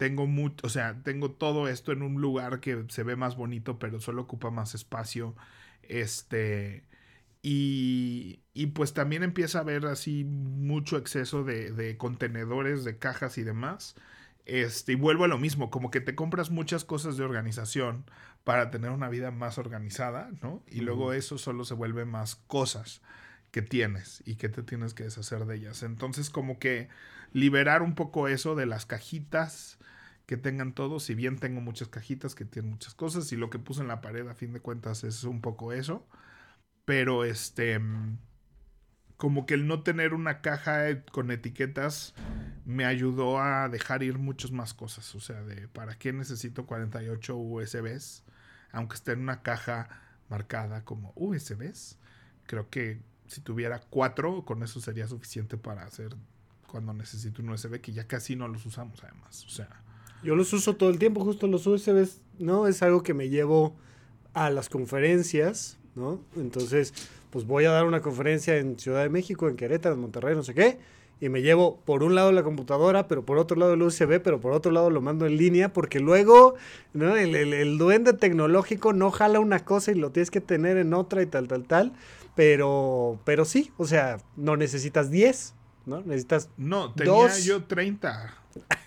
[0.00, 3.78] Tengo mucho, o sea, tengo todo esto en un lugar que se ve más bonito,
[3.78, 5.36] pero solo ocupa más espacio.
[5.82, 6.84] Este.
[7.42, 13.36] Y, y pues también empieza a haber así mucho exceso de, de contenedores, de cajas
[13.36, 13.94] y demás.
[14.46, 18.06] Este, y vuelvo a lo mismo, como que te compras muchas cosas de organización
[18.42, 20.62] para tener una vida más organizada, ¿no?
[20.66, 23.02] Y luego eso solo se vuelve más cosas
[23.50, 25.82] que tienes y que te tienes que deshacer de ellas.
[25.82, 26.88] Entonces, como que
[27.34, 29.78] liberar un poco eso de las cajitas
[30.30, 33.58] que tengan todo, si bien tengo muchas cajitas que tienen muchas cosas y lo que
[33.58, 36.06] puse en la pared a fin de cuentas es un poco eso,
[36.84, 37.80] pero este
[39.16, 42.14] como que el no tener una caja con etiquetas
[42.64, 47.36] me ayudó a dejar ir muchas más cosas, o sea, de para qué necesito 48
[47.36, 48.22] USBs,
[48.70, 49.88] aunque esté en una caja
[50.28, 51.98] marcada como USBs,
[52.46, 56.14] creo que si tuviera cuatro, con eso sería suficiente para hacer
[56.68, 59.44] cuando necesito un USB, que ya casi no los usamos además.
[59.44, 59.89] O sea.
[60.22, 62.66] Yo los uso todo el tiempo, justo los USBs, ¿no?
[62.66, 63.74] Es algo que me llevo
[64.34, 66.20] a las conferencias, ¿no?
[66.36, 66.92] Entonces,
[67.30, 70.42] pues voy a dar una conferencia en Ciudad de México, en Querétaro, en Monterrey, no
[70.42, 70.78] sé qué,
[71.20, 74.40] y me llevo por un lado la computadora, pero por otro lado el USB, pero
[74.40, 76.54] por otro lado lo mando en línea, porque luego
[76.94, 77.16] ¿no?
[77.16, 80.94] el, el, el duende tecnológico no jala una cosa y lo tienes que tener en
[80.94, 81.92] otra y tal, tal, tal.
[82.34, 85.54] Pero, pero sí, o sea, no necesitas 10,
[85.86, 86.02] ¿no?
[86.02, 86.48] Necesitas.
[86.56, 88.34] No, tenía yo 30.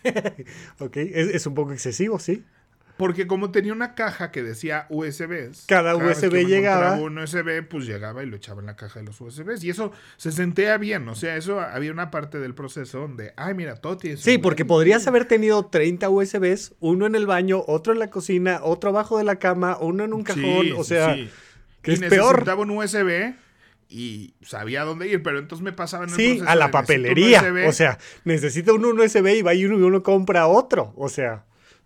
[0.80, 2.44] ok, es, un poco excesivo, sí.
[2.98, 5.66] Porque como tenía una caja que decía USBs.
[5.68, 6.94] Cada, USB llegaba.
[6.94, 9.64] Un USB, pues llegaba y lo echaba en la caja de los USBs.
[9.64, 11.10] Y eso se sentía bien.
[11.10, 14.64] O sea, eso había una parte del proceso donde, ay, mira, todo tiene Sí, porque
[14.64, 19.18] podrías haber tenido 30 USBs, uno en el baño, otro en la cocina, otro abajo
[19.18, 20.74] de la cama, uno en un cajón.
[20.78, 21.16] o sea.
[21.16, 21.30] Sí
[21.84, 23.36] que es necesitaba un USB
[23.94, 27.44] y sabía dónde ir, pero entonces me pasaba en Sí, a la papelería.
[27.68, 30.94] O sea, necesito un USB y va y uno, y uno compra otro.
[30.98, 31.46] O sea.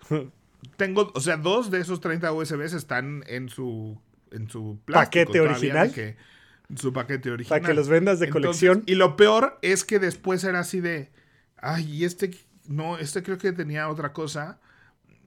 [0.77, 3.99] Tengo, o sea, dos de esos 30 USBs están en su,
[4.31, 5.91] en su paquete original.
[5.95, 7.59] en su paquete original.
[7.59, 8.83] Para que los vendas de colección.
[8.85, 11.11] Y lo peor es que después era así de,
[11.57, 12.31] ay, y este,
[12.67, 14.59] no, este creo que tenía otra cosa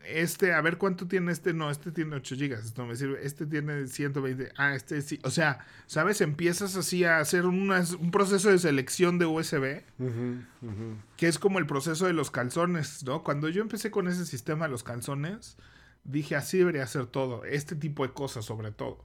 [0.05, 3.47] este, a ver cuánto tiene este, no, este tiene 8 gigas, esto me sirve, este
[3.47, 6.21] tiene 120, ah, este sí, o sea, ¿sabes?
[6.21, 9.83] Empiezas así a hacer un proceso de selección de USB,
[11.17, 13.23] que es como el proceso de los calzones, ¿no?
[13.23, 15.57] Cuando yo empecé con ese sistema de los calzones,
[16.05, 19.05] dije, así debería ser todo, este tipo de cosas sobre todo.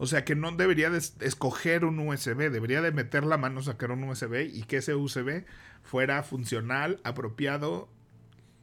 [0.00, 3.90] O sea que no debería de escoger un USB, debería de meter la mano, sacar
[3.90, 5.44] un USB y que ese USB
[5.82, 7.88] fuera funcional, apropiado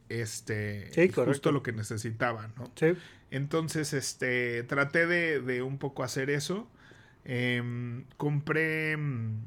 [0.10, 2.72] este justo lo que necesitaban, ¿no?
[3.32, 6.68] Entonces, este, traté de, un poco hacer eso.
[7.26, 9.44] Em, compré mm,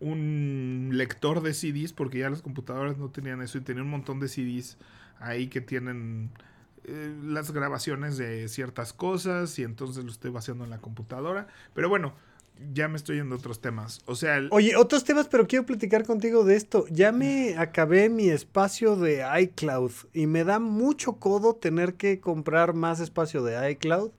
[0.00, 4.18] un lector de CDs porque ya las computadoras no tenían eso y tenía un montón
[4.18, 4.78] de CDs
[5.20, 6.30] ahí que tienen
[6.84, 11.46] eh, las grabaciones de ciertas cosas y entonces lo estoy haciendo en la computadora.
[11.72, 12.14] Pero bueno,
[12.72, 14.00] ya me estoy yendo a otros temas.
[14.06, 14.40] O sea.
[14.50, 16.84] Oye, otros temas, pero quiero platicar contigo de esto.
[16.90, 22.74] Ya me acabé mi espacio de iCloud y me da mucho codo tener que comprar
[22.74, 24.10] más espacio de iCloud.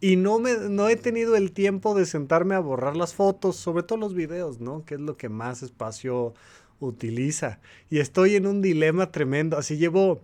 [0.00, 3.82] Y no, me, no he tenido el tiempo de sentarme a borrar las fotos, sobre
[3.84, 4.84] todo los videos, ¿no?
[4.84, 6.34] Que es lo que más espacio
[6.78, 7.60] utiliza.
[7.88, 9.56] Y estoy en un dilema tremendo.
[9.56, 10.22] Así llevo,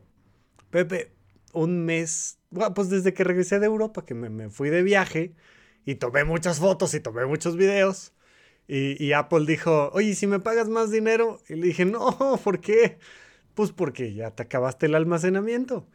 [0.70, 1.12] Pepe,
[1.52, 5.34] un mes, bueno, pues desde que regresé de Europa, que me, me fui de viaje
[5.84, 8.12] y tomé muchas fotos y tomé muchos videos.
[8.72, 11.40] Y, Apple dijo, oye, si me pagas más dinero?
[11.48, 12.98] Y le dije, no, ¿por qué?
[13.54, 15.88] Pues porque ya te acabaste el almacenamiento.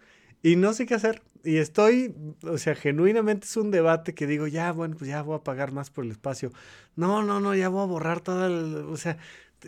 [0.44, 1.22] Y no sé qué hacer.
[1.46, 2.14] Y estoy,
[2.44, 5.72] o sea, genuinamente es un debate que digo, ya, bueno, pues ya voy a pagar
[5.72, 6.52] más por el espacio.
[6.98, 9.18] No, no, no, ya voy a borrar toda, o sea,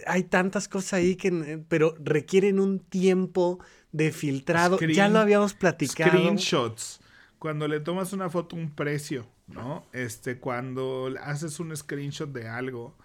[0.06, 3.60] hay tantas cosas ahí que, pero requieren un tiempo
[3.94, 4.80] de filtrado.
[4.80, 6.12] ya lo habíamos platicado.
[6.12, 7.00] Screenshots.
[7.40, 9.28] Cuando le tomas una foto, un precio.
[9.48, 9.86] ¿No?
[9.94, 12.96] Este, cuando haces un screenshot de algo.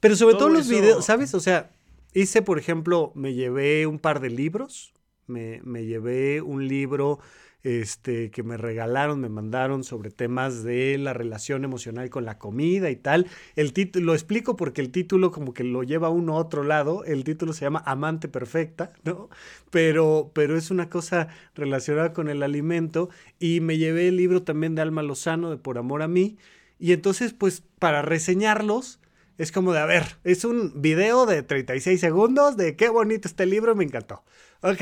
[0.00, 1.34] Pero sobre todo, los videos, ¿sabes?
[1.34, 1.70] O sea,
[2.12, 4.92] hice, por ejemplo, me llevé un par de libros,
[5.26, 7.18] me, me llevé un libro
[7.64, 12.90] este, que me regalaron, me mandaron sobre temas de la relación emocional con la comida
[12.90, 13.26] y tal.
[13.56, 17.04] El título, lo explico porque el título como que lo lleva uno a otro lado.
[17.04, 19.28] El título se llama Amante Perfecta, ¿no?
[19.70, 23.10] Pero, pero es una cosa relacionada con el alimento.
[23.38, 26.38] Y me llevé el libro también de Alma Lozano, de Por Amor a mí.
[26.78, 28.98] Y entonces, pues, para reseñarlos,
[29.38, 33.46] es como de, a ver, es un video de 36 segundos de qué bonito este
[33.46, 34.24] libro, me encantó.
[34.62, 34.80] Ok.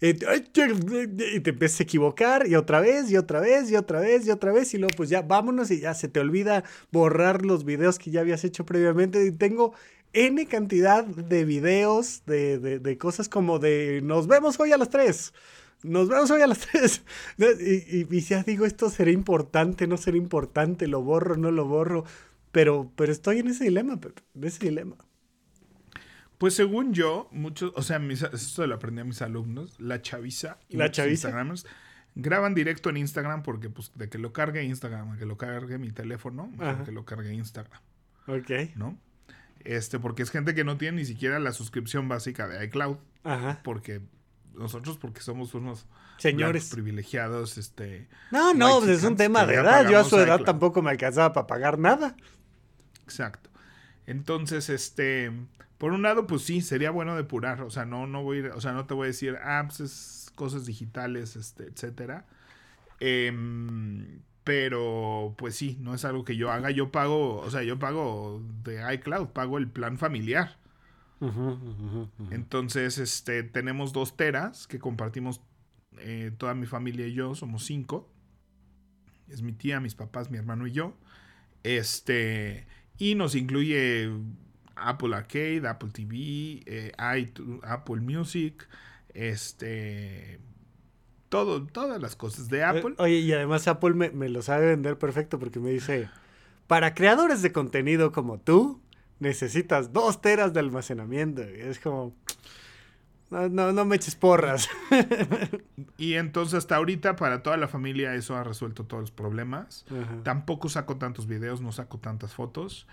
[0.00, 4.30] Y te empiezas a equivocar y otra vez y otra vez y otra vez y
[4.30, 7.98] otra vez y luego pues ya vámonos y ya se te olvida borrar los videos
[7.98, 9.24] que ya habías hecho previamente.
[9.24, 9.72] Y tengo
[10.12, 15.32] N cantidad de videos de, de, cosas como de nos vemos hoy a las 3
[15.82, 17.02] nos vemos hoy a las 3.
[17.38, 22.04] Y, y, ya digo, esto será importante, no será importante, lo borro, no lo borro.
[22.50, 24.96] Pero, pero estoy en ese dilema, Pepe, en ese dilema.
[26.38, 30.58] Pues según yo, muchos, o sea, mis, esto lo aprendí a mis alumnos, la chaviza
[30.68, 31.32] y la chaviza.
[32.14, 35.92] graban directo en Instagram porque pues de que lo cargue Instagram, que lo cargue mi
[35.92, 36.50] teléfono,
[36.84, 37.80] que lo cargue Instagram.
[38.26, 38.50] Ok.
[38.74, 38.98] ¿No?
[39.60, 42.98] Este, porque es gente que no tiene ni siquiera la suscripción básica de iCloud.
[43.24, 43.60] Ajá.
[43.64, 44.00] Porque
[44.54, 45.86] nosotros, porque somos unos
[46.18, 48.08] señores privilegiados, este.
[48.30, 49.88] No, no, pues es un tema de edad.
[49.88, 52.16] Yo a su edad tampoco me alcanzaba para pagar nada.
[53.04, 53.50] Exacto.
[54.06, 55.32] Entonces, este,
[55.78, 57.62] por un lado, pues sí, sería bueno depurar.
[57.62, 60.32] O sea, no, no voy, o sea, no te voy a decir, apps, ah, pues
[60.34, 62.26] cosas digitales, este, etcétera.
[63.00, 66.70] Em, pero, pues sí, no es algo que yo haga.
[66.70, 70.56] Yo pago, o sea, yo pago de iCloud, pago el plan familiar.
[72.30, 75.40] Entonces, este, tenemos dos teras que compartimos
[75.98, 78.08] eh, toda mi familia y yo, somos cinco.
[79.28, 80.94] Es mi tía, mis papás, mi hermano y yo.
[81.64, 82.66] Este,
[82.98, 84.10] y nos incluye
[84.76, 86.92] Apple Arcade, Apple TV, eh,
[87.62, 88.68] Apple Music,
[89.14, 90.38] este,
[91.28, 92.94] todo, todas las cosas de Apple.
[92.98, 96.08] Oye, y además Apple me, lo sabe vender perfecto porque me dice,
[96.66, 98.80] para creadores de contenido como tú,
[99.18, 101.42] necesitas dos teras de almacenamiento.
[101.42, 102.14] Y es como,
[103.30, 104.68] no, no, me eches porras.
[105.98, 109.84] y entonces hasta ahorita para toda la familia eso ha resuelto todos los problemas.
[110.22, 112.86] Tampoco saco tantos videos, no saco tantas fotos.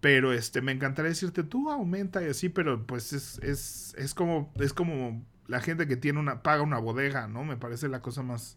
[0.00, 4.52] Pero este, me encantaría decirte, tú aumenta y así, pero pues es, es, es como,
[4.58, 7.44] es como la gente que tiene una, paga una bodega, ¿no?
[7.44, 8.56] Me parece la cosa más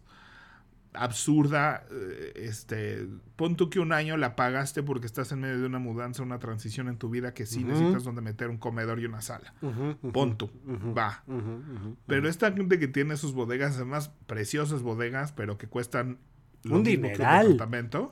[0.94, 1.84] absurda.
[1.90, 5.78] Eh, este, pon tú que un año la pagaste porque estás en medio de una
[5.78, 9.20] mudanza, una transición en tu vida que sí necesitas donde meter un comedor y una
[9.20, 9.54] sala.
[10.12, 10.50] pon tú,
[10.96, 11.24] va.
[12.06, 16.18] Pero esta gente que tiene sus bodegas, además preciosas bodegas, pero que cuestan
[16.64, 17.56] un dineral.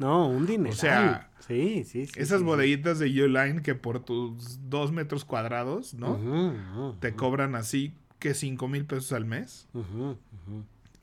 [0.00, 0.72] No, un dineral.
[0.72, 6.96] O sea, sí, sí, esas bodeguitas de Uline que por tus dos metros cuadrados, ¿no?
[7.00, 9.68] Te cobran así que cinco mil pesos al mes.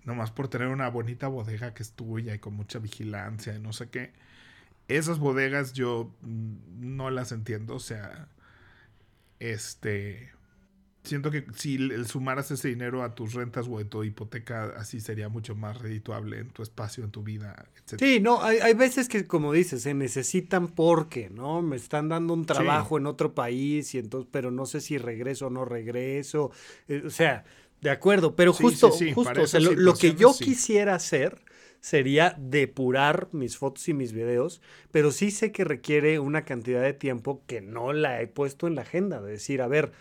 [0.06, 3.74] Nomás por tener una bonita bodega que es tuya y con mucha vigilancia y no
[3.74, 4.14] sé qué.
[4.88, 7.76] Esas bodegas yo mm, no las entiendo.
[7.76, 8.28] O sea,
[9.39, 10.32] este
[11.10, 15.01] siento que si el sumaras ese dinero a tus rentas o a tu hipoteca, así
[15.01, 17.99] sería mucho más redituable en tu espacio, en tu vida, etc.
[17.99, 21.62] Sí, no, hay, hay veces que, como dices, se necesitan porque, ¿no?
[21.62, 25.47] Me están dando un trabajo en otro país y entonces, pero no sé si regreso
[25.47, 26.51] o no regreso.
[26.88, 27.43] Eh, o sea,
[27.82, 31.41] de acuerdo, pero justo, justo, lo, que yo quisiera hacer
[31.80, 36.93] sería depurar mis fotos y mis videos, pero sí sé que requiere una cantidad de
[36.93, 39.93] tiempo que no la he puesto en la agenda, de decir, a ver,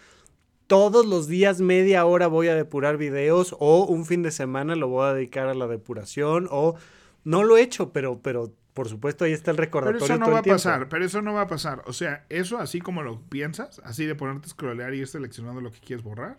[0.69, 4.87] todos los días media hora voy a depurar videos o un fin de semana lo
[4.89, 6.77] voy a dedicar a la depuración o
[7.25, 10.01] no lo he hecho, pero, pero por supuesto ahí está el recordatorio.
[10.01, 11.83] Pero eso no va a pasar, pero eso no va a pasar.
[11.87, 15.61] O sea, eso así como lo piensas, así de ponerte a scrollear y ir seleccionando
[15.61, 16.39] lo que quieres borrar.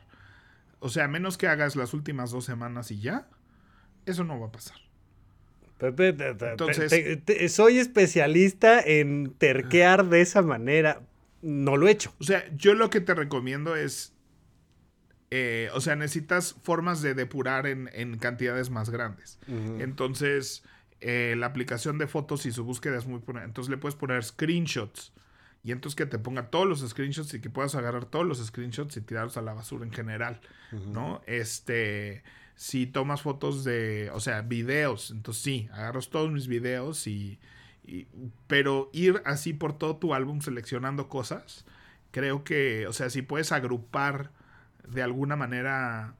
[0.80, 3.28] O sea, menos que hagas las últimas dos semanas y ya,
[4.06, 4.78] eso no va a pasar.
[5.80, 11.02] Pepe, Entonces, soy especialista en terquear de esa manera.
[11.42, 12.14] No lo he hecho.
[12.20, 14.14] O sea, yo lo que te recomiendo es
[15.32, 19.40] eh, o sea, necesitas formas de depurar en, cantidades más grandes.
[19.48, 20.64] Entonces,
[21.02, 23.44] eh, la aplicación de fotos y su búsqueda es muy buena.
[23.44, 25.14] Entonces le puedes poner screenshots.
[25.64, 28.98] Y entonces que te ponga todos los screenshots y que puedas agarrar todos los screenshots
[28.98, 30.42] y tirarlos a la basura en general.
[30.72, 31.22] ¿No?
[31.26, 32.24] Este.
[32.56, 34.10] Si tomas fotos de.
[34.14, 35.12] O sea, videos.
[35.12, 37.40] Entonces sí, agarras todos mis videos y.
[38.48, 41.66] pero ir así por todo tu álbum seleccionando cosas.
[42.12, 42.88] Creo que.
[42.88, 44.32] O sea, si puedes agrupar
[44.92, 46.16] de alguna manera...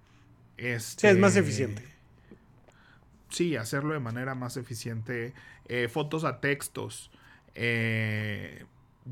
[0.58, 1.84] Este, es más eficiente.
[3.30, 5.34] Sí, hacerlo de manera más eficiente.
[5.68, 7.12] Eh, fotos a textos.
[7.56, 8.66] Eh,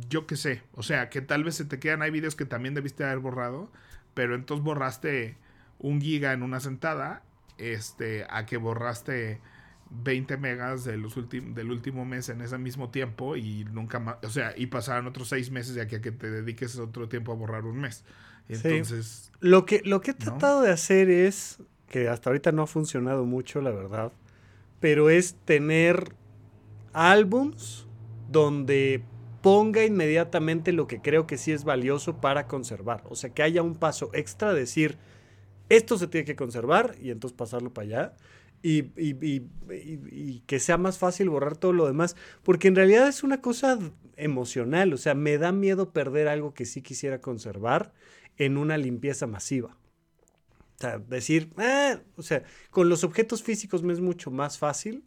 [0.10, 0.64] yo qué sé.
[0.74, 2.02] O sea, que tal vez se te quedan.
[2.02, 3.72] Hay videos que también debiste haber borrado.
[4.14, 5.38] Pero entonces borraste
[5.80, 7.24] un giga en una sentada.
[7.58, 9.40] este, a que borraste
[9.90, 14.30] 20 megas de los del último mes en ese mismo tiempo y nunca más, o
[14.30, 17.36] sea, y pasaron otros seis meses de aquí a que te dediques otro tiempo a
[17.36, 18.04] borrar un mes.
[18.50, 19.32] Entonces...
[19.40, 23.26] Lo, que, lo que he tratado de hacer es, que hasta ahorita no ha funcionado
[23.26, 24.12] mucho, la verdad,
[24.80, 26.14] pero es tener
[26.94, 27.88] álbums
[28.30, 29.04] donde
[29.42, 33.04] ponga inmediatamente lo que creo que sí es valioso para conservar.
[33.10, 34.98] O sea, que haya un paso extra, decir,
[35.70, 38.14] esto se tiene que conservar y entonces pasarlo para allá.
[38.64, 43.40] Y, y, que sea más fácil borrar todo lo demás, porque en realidad es una
[43.40, 43.78] cosa
[44.16, 47.94] emocional, o sea, me da miedo perder algo que sí quisiera conservar
[48.38, 49.78] en una limpieza masiva.
[50.76, 55.04] O sea, decir, ah", o sea, con los objetos físicos me es mucho más fácil,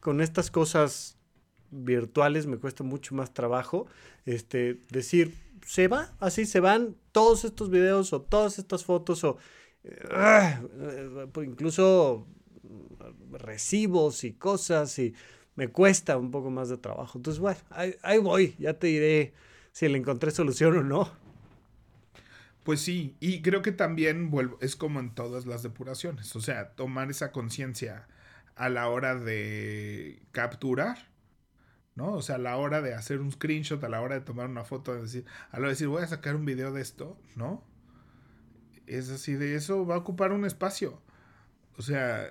[0.00, 1.16] con estas cosas
[1.70, 3.86] virtuales me cuesta mucho más trabajo,
[4.24, 5.34] este, decir,
[5.66, 9.36] se va, así se van todos estos videos o todas estas fotos o
[10.10, 10.60] ah,
[11.44, 12.26] incluso
[13.32, 15.14] recibos y cosas y
[15.56, 17.18] me cuesta un poco más de trabajo.
[17.18, 19.32] Entonces, bueno, ahí, voy, ya te diré
[19.72, 21.27] si le encontré solución o no.
[22.68, 26.72] Pues sí, y creo que también vuelvo, es como en todas las depuraciones, o sea,
[26.74, 28.06] tomar esa conciencia
[28.56, 31.08] a la hora de capturar,
[31.94, 32.12] ¿no?
[32.12, 34.64] O sea, a la hora de hacer un screenshot, a la hora de tomar una
[34.64, 37.18] foto, de decir, a la hora de decir, voy a sacar un video de esto,
[37.36, 37.64] ¿no?
[38.86, 41.00] Es así, de eso va a ocupar un espacio.
[41.78, 42.30] O sea,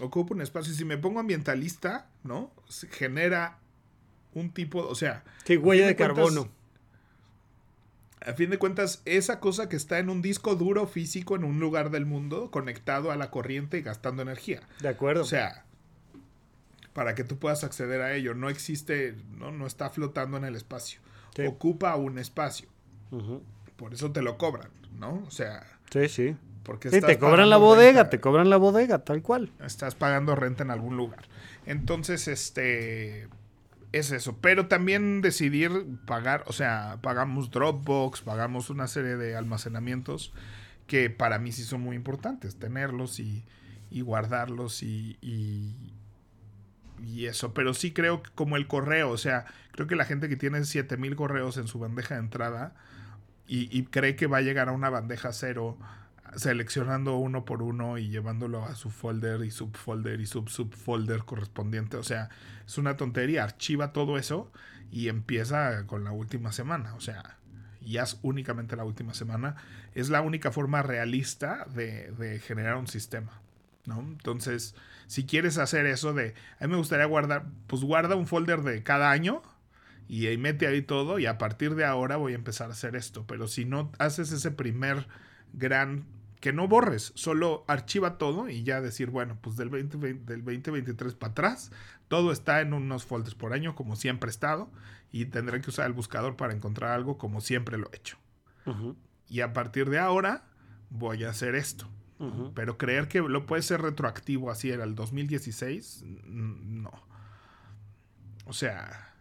[0.00, 0.72] ocupa un espacio.
[0.72, 2.52] Si me pongo ambientalista, ¿no?
[2.68, 3.58] Se genera
[4.32, 5.24] un tipo, o sea...
[5.42, 6.56] Sí, huella de, carbono.
[8.26, 11.60] A fin de cuentas, esa cosa que está en un disco duro físico en un
[11.60, 14.60] lugar del mundo, conectado a la corriente y gastando energía.
[14.80, 15.22] De acuerdo.
[15.22, 15.64] O sea,
[16.92, 20.56] para que tú puedas acceder a ello, no existe, no, no está flotando en el
[20.56, 21.00] espacio.
[21.46, 22.68] Ocupa un espacio.
[23.76, 25.22] Por eso te lo cobran, ¿no?
[25.26, 25.64] O sea...
[25.90, 26.36] Sí, sí.
[26.64, 29.52] Porque sí, te cobran la bodega, te cobran la bodega, tal cual.
[29.64, 31.26] Estás pagando renta en algún lugar.
[31.64, 33.28] Entonces, este,
[33.92, 34.38] es eso.
[34.40, 35.70] Pero también decidir
[36.06, 40.32] pagar, o sea, pagamos Dropbox, pagamos una serie de almacenamientos
[40.86, 43.44] que para mí sí son muy importantes, tenerlos y,
[43.90, 45.94] guardarlos y, y,
[47.26, 47.52] eso.
[47.54, 50.64] Pero sí creo que como el correo, o sea, creo que la gente que tiene
[50.64, 52.74] 7000 correos en su bandeja de entrada
[53.46, 55.78] y, y cree que va a llegar a una bandeja cero
[56.36, 61.96] seleccionando uno por uno y llevándolo a su folder y subfolder y sub subfolder correspondiente.
[61.96, 62.28] O sea,
[62.66, 63.44] es una tontería.
[63.44, 64.50] Archiva todo eso
[64.90, 66.94] y empieza con la última semana.
[66.94, 67.38] O sea,
[67.80, 69.56] y haz únicamente la última semana.
[69.94, 73.40] Es la única forma realista de, generar un sistema.
[73.86, 74.00] ¿no?
[74.00, 74.74] Entonces,
[75.06, 78.82] si quieres hacer eso de, a mí me gustaría guardar, pues guarda un folder de
[78.82, 79.42] cada año
[80.08, 82.96] y ahí mete ahí todo y a partir de ahora voy a empezar a hacer
[82.96, 83.24] esto.
[83.26, 85.06] Pero si no haces ese primer
[85.54, 86.04] gran
[86.40, 91.14] que no borres, solo archiva todo y ya decir, bueno, pues del, 20, del 2023
[91.14, 91.72] para atrás,
[92.08, 94.70] todo está en unos folders por año como siempre he estado
[95.10, 98.18] y tendré que usar el buscador para encontrar algo como siempre lo he hecho.
[99.28, 100.44] Y a partir de ahora
[100.90, 101.88] voy a hacer esto.
[102.54, 106.90] Pero creer que lo puede ser retroactivo así era el 2016, no.
[108.44, 109.14] O sea,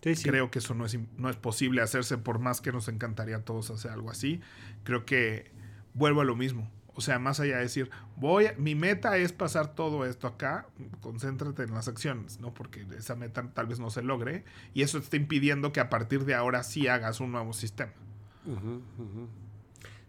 [0.00, 3.44] creo que eso no es, no es posible hacerse por más que nos encantaría a
[3.44, 4.40] todos hacer algo así.
[4.82, 5.52] Creo que
[5.94, 6.70] vuelvo a lo mismo.
[6.94, 10.66] O sea, más allá de decir, voy, mi meta es pasar todo esto acá,
[11.00, 12.52] concéntrate en las acciones, ¿no?
[12.52, 16.26] Porque esa meta tal vez no se logre y eso está impidiendo que a partir
[16.26, 17.92] de ahora sí hagas un nuevo sistema.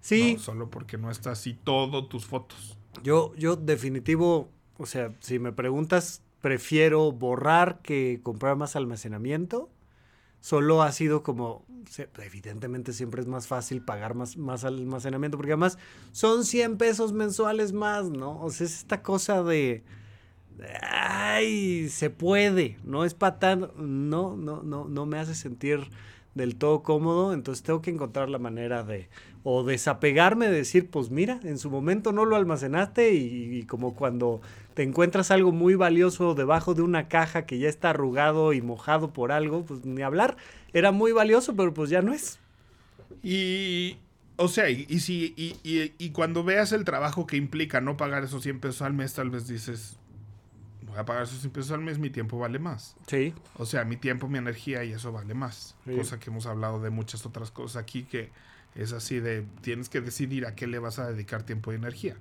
[0.01, 0.37] Sí.
[0.39, 2.77] Solo porque no está así todo tus fotos.
[3.01, 9.69] Yo, yo definitivo, o sea, si me preguntas, prefiero borrar que comprar más almacenamiento
[10.43, 11.65] solo ha sido como,
[12.21, 15.77] evidentemente siempre es más fácil pagar más, más almacenamiento, porque además
[16.11, 18.41] son 100 pesos mensuales más, ¿no?
[18.41, 19.85] O sea, es esta cosa de,
[20.81, 25.79] ay, se puede, no es para tan, no, no, no, no me hace sentir
[26.35, 29.07] del todo cómodo, entonces tengo que encontrar la manera de
[29.43, 34.41] o desapegarme de decir, pues mira, en su momento no lo almacenaste y como cuando
[34.73, 39.13] te encuentras algo muy valioso debajo de una caja que ya está arrugado y mojado
[39.13, 40.37] por algo, pues ni hablar.
[40.73, 42.39] Era muy valioso, pero pues ya no es.
[43.21, 43.97] Y,
[44.37, 48.41] o sea, y, si, y, y, cuando veas el trabajo que implica no pagar esos
[48.43, 49.97] 100 pesos al mes, tal vez dices,
[50.87, 52.95] voy a pagar esos 100 pesos al mes, mi tiempo vale más.
[53.05, 53.33] Sí.
[53.55, 55.75] O sea, mi tiempo, mi energía y eso vale más.
[55.85, 58.31] Cosa que hemos hablado de muchas otras cosas aquí que
[58.73, 62.15] es así de, tienes que decidir a qué le vas a dedicar tiempo y energía.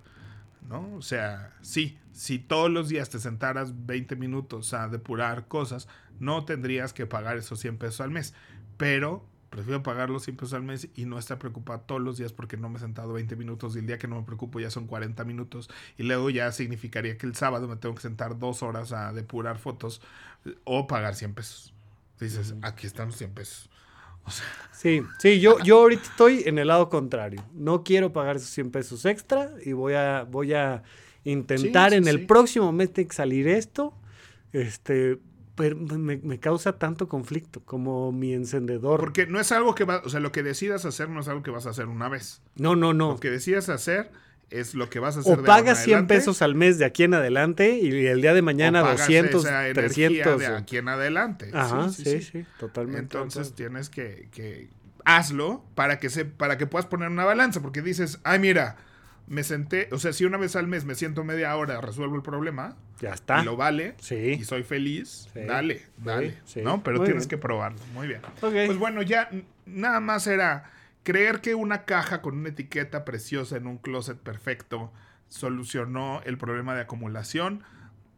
[0.69, 0.95] ¿no?
[0.97, 5.89] O sea, sí, si todos los días te sentaras 20 minutos a depurar cosas,
[6.21, 8.35] no tendrías que pagar esos 100 pesos al mes,
[8.77, 12.33] pero Prefiero pagar los 100 pesos al mes y no estar preocupado todos los días
[12.33, 14.71] porque no me he sentado 20 minutos y el día que no me preocupo ya
[14.71, 18.63] son 40 minutos y luego ya significaría que el sábado me tengo que sentar dos
[18.63, 20.01] horas a depurar fotos
[20.65, 21.75] o pagar 100 pesos.
[22.19, 23.71] Dices, aquí están los 100 pesos.
[24.73, 27.45] Sí, sí, yo, yo ahorita estoy en el lado contrario.
[27.53, 30.83] No quiero pagar esos 100 pesos extra y voy a, voy a
[31.25, 33.95] intentar en el próximo mes salir esto.
[34.53, 35.18] Este,
[35.55, 39.01] pero me, causa tanto conflicto como mi encendedor.
[39.01, 41.43] Porque no es algo que va, o sea, lo que decidas hacer no es algo
[41.43, 42.43] que vas a hacer una vez.
[42.57, 43.12] No, no, no.
[43.12, 44.11] Lo que decidas hacer
[44.51, 45.39] es lo que vas a hacer.
[45.39, 48.81] O pagas 100 pesos al mes de aquí en adelante y el día de mañana
[48.81, 49.45] 200,
[49.75, 50.39] 300.
[50.39, 51.51] De aquí en adelante.
[51.53, 53.01] Ajá, sí, sí, totalmente.
[53.16, 54.68] Entonces tienes que, que,
[55.05, 58.77] hazlo para que, se, para que puedas poner una balanza, porque dices, ay, mira,
[59.33, 62.22] me senté, o sea, si una vez al mes me siento media hora, resuelvo el
[62.22, 62.76] problema.
[63.01, 63.41] Ya está.
[63.41, 63.95] Y lo vale.
[63.99, 64.37] Sí.
[64.39, 65.26] Y soy feliz.
[65.35, 66.37] Dale, dale.
[66.62, 66.83] ¿No?
[66.83, 67.78] Pero tienes que probarlo.
[67.95, 68.20] Muy bien.
[68.41, 69.30] Pues bueno, ya
[69.64, 70.70] nada más era
[71.03, 74.93] creer que una caja con una etiqueta preciosa en un closet perfecto
[75.30, 77.64] solucionó el problema de acumulación.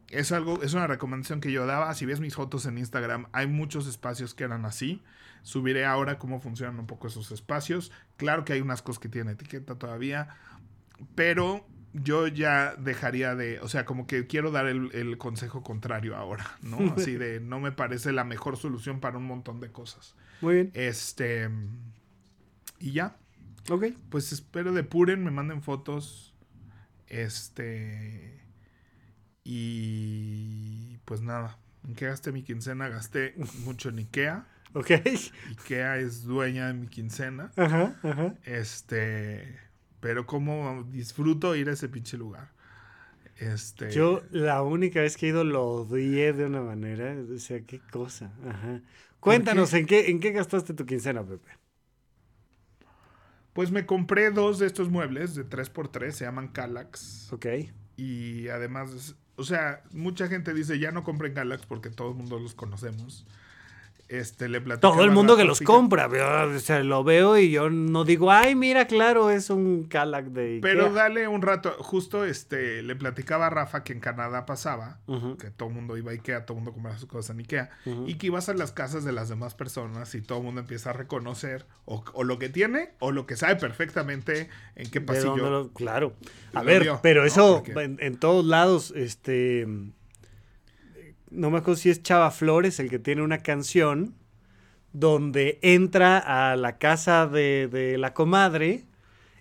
[0.09, 1.93] Es algo, es una recomendación que yo daba.
[1.93, 5.01] Si ves mis fotos en Instagram, hay muchos espacios que eran así.
[5.43, 7.93] Subiré ahora cómo funcionan un poco esos espacios.
[8.17, 10.35] Claro que hay unas cosas que tienen etiqueta todavía
[11.15, 11.65] pero
[12.03, 16.77] yo ya dejaría de, o sea, como que quiero dar el, consejo contrario ahora, ¿no?
[16.97, 20.15] Así de, no me parece la mejor solución para un montón de cosas.
[20.41, 20.71] Muy bien.
[20.73, 21.49] Este,
[22.79, 23.17] y ya.
[23.69, 23.85] Ok.
[24.09, 26.35] Pues espero depuren, me manden fotos.
[27.07, 28.41] Este,
[29.43, 32.89] y pues nada, ¿en qué gasté mi quincena?
[32.89, 34.47] Gasté mucho en Ikea.
[34.75, 34.91] Ok.
[35.51, 37.49] Ikea es dueña de mi quincena.
[37.55, 38.35] Ajá, ajá.
[38.43, 39.57] Este
[40.05, 42.51] pero como disfruto ir a ese pinche lugar.
[43.37, 43.89] Este...
[43.89, 47.15] Yo la única vez que he ido lo odié de una manera.
[47.33, 48.31] O sea, qué cosa.
[48.47, 48.81] Ajá.
[49.19, 51.49] Cuéntanos, ¿en qué, ¿en qué gastaste tu quincena, Pepe?
[53.53, 57.33] Pues me compré dos de estos muebles de 3x3, se llaman Calax.
[57.33, 57.47] Ok.
[57.97, 62.37] Y además, o sea, mucha gente dice, ya no compren Calax porque todo el mundo
[62.37, 63.25] los conocemos.
[64.07, 68.03] Este, le Todo el mundo que los compra, o sea, lo veo y yo no
[68.03, 72.95] digo, ay, mira, claro, es un Calac de Pero dale un rato, justo este, le
[72.95, 74.99] platicaba a Rafa que en Canadá pasaba,
[75.39, 77.71] que todo el mundo iba a Ikea, todo el mundo compraba sus cosas en Ikea,
[78.05, 80.91] y que ibas a las casas de las demás personas y todo el mundo empieza
[80.91, 85.71] a reconocer o, lo que tiene o lo que sabe perfectamente en qué pasillo.
[85.73, 86.13] claro.
[86.53, 89.65] A ver, pero eso en, en todos lados, este
[91.35, 94.15] no me acuerdo si es Chava Flores el que tiene una canción
[94.93, 98.85] donde entra a la casa de, la comadre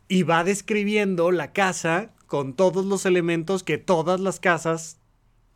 [0.08, 4.98] y va describiendo la casa con todos los elementos que todas las casas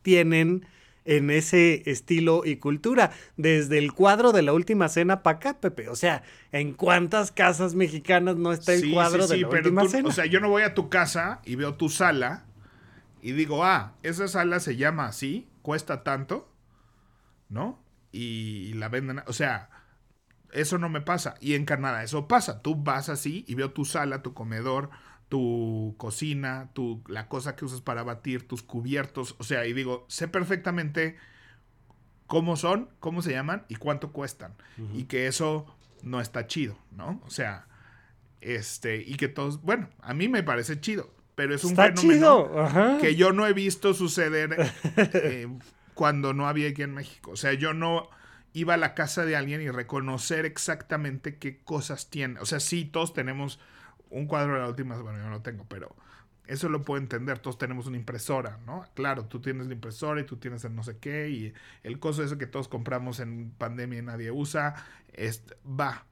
[0.01, 0.65] tienen
[1.03, 3.11] en ese estilo y cultura.
[3.35, 5.89] Desde el cuadro de la última cena para acá, Pepe.
[5.89, 6.23] O sea,
[6.53, 10.07] ¿en cuántas casas mexicanas no está el cuadro de la última cena?
[10.07, 12.45] O sea, yo no voy a tu casa y veo tu sala
[13.21, 16.51] y digo, ah, esa sala se llama así cuesta tanto,
[17.49, 17.83] ¿no?
[18.11, 19.69] Y la venden, o sea,
[20.51, 21.35] eso no me pasa.
[21.39, 22.61] Y en Canadá eso pasa.
[22.61, 24.89] Tú vas así y veo tu sala, tu comedor,
[25.29, 29.35] tu cocina, tu, la cosa que usas para batir, tus cubiertos.
[29.39, 31.17] O sea, y digo, sé perfectamente
[32.27, 34.55] cómo son, cómo se llaman y cuánto cuestan.
[34.93, 35.65] Y que eso
[36.03, 37.21] no está chido, ¿no?
[37.25, 37.67] O sea,
[38.41, 42.51] este, y que todos, bueno, a mí me parece chido pero es un fenómeno
[42.99, 45.47] que yo no he visto suceder eh,
[45.93, 47.31] cuando no había aquí en México.
[47.31, 48.09] O sea, yo no
[48.51, 52.41] iba a la casa de alguien y reconocer exactamente qué cosas tiene.
[52.41, 53.57] O sea, sí, todos tenemos
[54.09, 55.95] un cuadro de la última, bueno, yo no lo tengo, pero
[56.45, 57.39] eso lo puedo entender.
[57.39, 58.85] Todos tenemos una impresora, ¿no?
[58.93, 62.21] Claro, tú tienes la impresora y tú tienes el no sé qué y el coso
[62.21, 64.75] ese que todos compramos en pandemia y nadie usa,
[65.13, 66.05] es, va,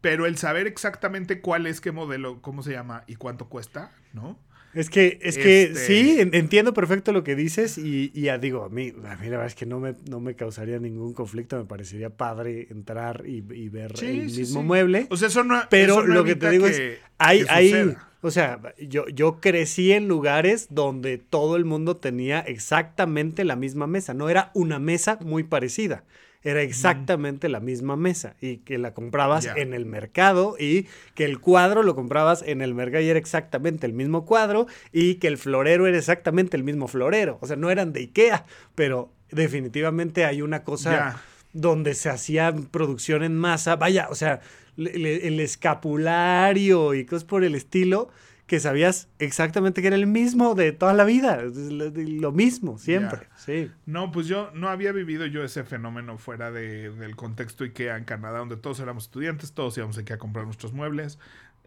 [0.00, 4.38] pero el saber exactamente cuál es, qué modelo, cómo se llama y cuánto cuesta, ¿no?
[4.74, 8.68] Es que, es que este sí, entiendo perfecto lo que dices y, ya digo, a
[8.68, 11.64] mí, a mí la verdad es que no me, no me causaría ningún conflicto, me
[11.64, 15.06] parecería padre entrar y, ver el mismo mueble.
[15.10, 19.08] O sea, eso no Pero lo que te digo es, hay, hay, o sea, yo,
[19.08, 24.50] yo crecí en lugares donde todo el mundo tenía exactamente la misma mesa, no era
[24.54, 26.04] una mesa muy parecida
[26.42, 31.40] era exactamente la misma mesa y que la comprabas en el mercado y que el
[31.40, 35.36] cuadro lo comprabas en el mercado y era exactamente el mismo cuadro y que el
[35.36, 37.38] florero era exactamente el mismo florero.
[37.40, 41.22] O sea, no eran de Ikea, pero definitivamente hay una cosa
[41.52, 43.76] donde se hacía producción en masa.
[43.76, 44.40] Vaya, o sea,
[44.76, 48.10] el escapulario y cosas por el estilo
[48.48, 53.70] que sabías exactamente que era el mismo de toda la vida, lo mismo, siempre, sí.
[53.84, 58.04] No, pues yo no había vivido yo ese fenómeno fuera de, del contexto IKEA en
[58.04, 61.18] Canadá, donde todos éramos estudiantes, todos íbamos aquí a comprar nuestros muebles,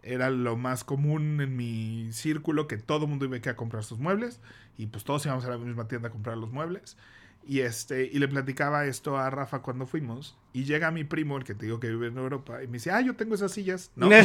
[0.02, 3.84] era lo más común en mi círculo que todo el mundo iba aquí a comprar
[3.84, 4.40] sus muebles
[4.76, 6.96] y pues todos íbamos a la misma tienda a comprar los muebles.
[7.44, 10.36] Y, este, y le platicaba esto a Rafa cuando fuimos.
[10.52, 12.90] Y llega mi primo, el que te digo que vive en Europa, y me dice,
[12.90, 13.90] ah, yo tengo esas sillas.
[13.96, 14.08] ¿No?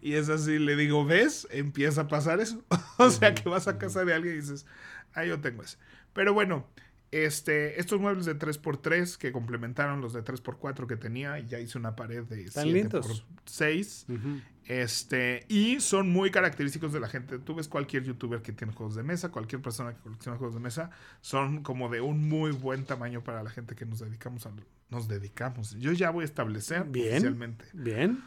[0.00, 1.48] Y es así, le digo, ¿ves?
[1.50, 2.62] Empieza a pasar eso.
[2.98, 4.64] o sea, que vas a casa de alguien y dices,
[5.12, 5.76] ah, yo tengo ese.
[6.12, 6.66] Pero bueno,
[7.10, 11.96] este, estos muebles de 3x3 que complementaron los de 3x4 que tenía, ya hice una
[11.96, 14.06] pared de 7x6.
[14.68, 17.38] Este, y son muy característicos de la gente.
[17.38, 20.60] Tú ves cualquier youtuber que tiene juegos de mesa, cualquier persona que colecciona juegos de
[20.60, 20.90] mesa,
[21.22, 24.52] son como de un muy buen tamaño para la gente que nos dedicamos a
[24.90, 25.74] nos dedicamos.
[25.78, 27.64] Yo ya voy a establecer bien, oficialmente.
[27.72, 28.22] Bien.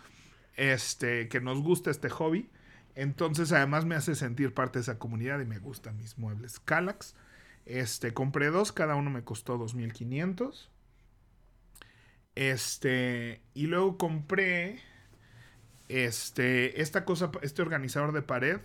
[0.55, 2.49] Este, que nos gusta este hobby.
[2.95, 6.59] Entonces, además me hace sentir parte de esa comunidad y me gustan mis muebles.
[6.59, 7.13] Calax
[7.67, 10.71] este, compré dos, cada uno me costó 2500.
[12.33, 14.79] Este, y luego compré
[15.91, 18.59] este, esta cosa, este organizador de pared.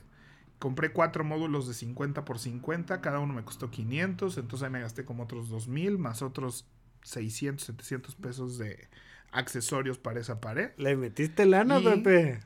[0.58, 4.80] Compré cuatro módulos de 50 por 50, cada uno me costó 500, entonces ahí me
[4.80, 6.66] gasté como otros 2000 más otros
[7.02, 8.88] 600, 700 pesos de
[9.32, 10.70] accesorios para esa pared.
[10.78, 12.40] Le metiste lana, Pepe.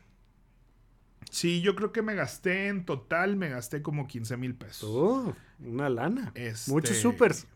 [1.30, 4.90] Sí, yo creo que me gasté en total, me gasté como 15 mil pesos.
[4.92, 6.32] Oh, una lana.
[6.34, 7.46] Este, muchos supers.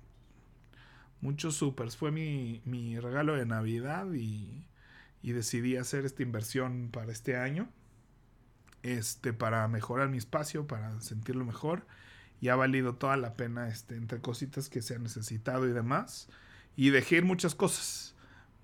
[1.21, 1.97] Muchos supers.
[1.97, 4.69] Fue mi, mi regalo de Navidad y,
[5.25, 7.69] y, decidí hacer esta inversión para este año.
[8.83, 11.87] Este, para mejorar mi espacio, para sentirlo mejor.
[12.41, 16.29] Y ha valido toda la pena, este, entre cositas que se han necesitado y demás.
[16.77, 18.14] Y dejé muchas cosas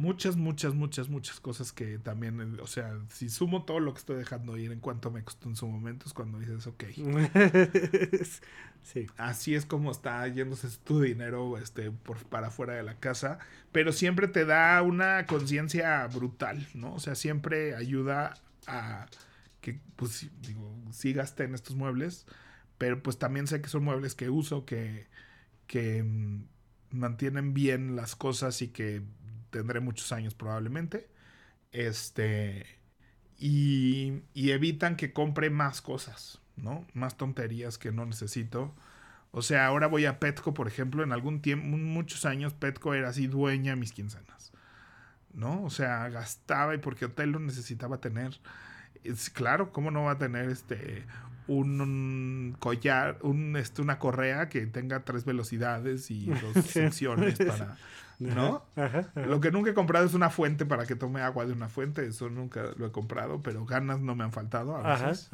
[0.00, 3.98] muchas, muchas, muchas, muchas cosas que también, eh, o sea, si sumo todo lo que
[3.98, 6.84] estoy dejando ir en cuanto me costó en su momento, es cuando dices, ok.
[8.82, 9.06] sí.
[9.18, 13.38] Así es como está yéndose tu dinero este, por, para fuera de la casa,
[13.72, 16.94] pero siempre te da una conciencia brutal, ¿no?
[16.94, 18.34] O sea, siempre ayuda
[18.66, 19.06] a
[19.60, 22.26] que, pues, digo, sí gasté en estos muebles,
[22.78, 25.08] pero pues también sé que son muebles que uso, que,
[25.66, 26.44] que mm,
[26.90, 29.02] mantienen bien las cosas y que
[29.50, 31.08] tendré muchos años probablemente.
[31.72, 32.66] Este.
[33.38, 36.86] Y, y, evitan que compre más cosas, ¿no?
[36.92, 38.74] Más tonterías que no necesito.
[39.32, 43.08] O sea, ahora voy a Petco, por ejemplo, en algún tiempo, muchos años, Petco era
[43.10, 44.52] así dueña de mis quincenas,
[45.32, 45.62] ¿no?
[45.62, 48.40] O sea, gastaba y porque hotel lo necesitaba tener.
[49.04, 51.06] Es, claro, ¿cómo no va a tener este
[51.50, 57.76] un, collar, un, este, una correa que tenga tres velocidades y dos secciones para
[58.20, 58.64] ¿no?
[59.14, 62.06] Lo que nunca he comprado es una fuente para que tome agua de una fuente,
[62.06, 65.30] eso nunca lo he comprado, pero ganas no me han faltado a veces.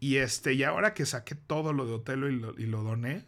[0.00, 3.26] Y este, y ahora que saqué todo lo de Otelo y lo, y lo doné,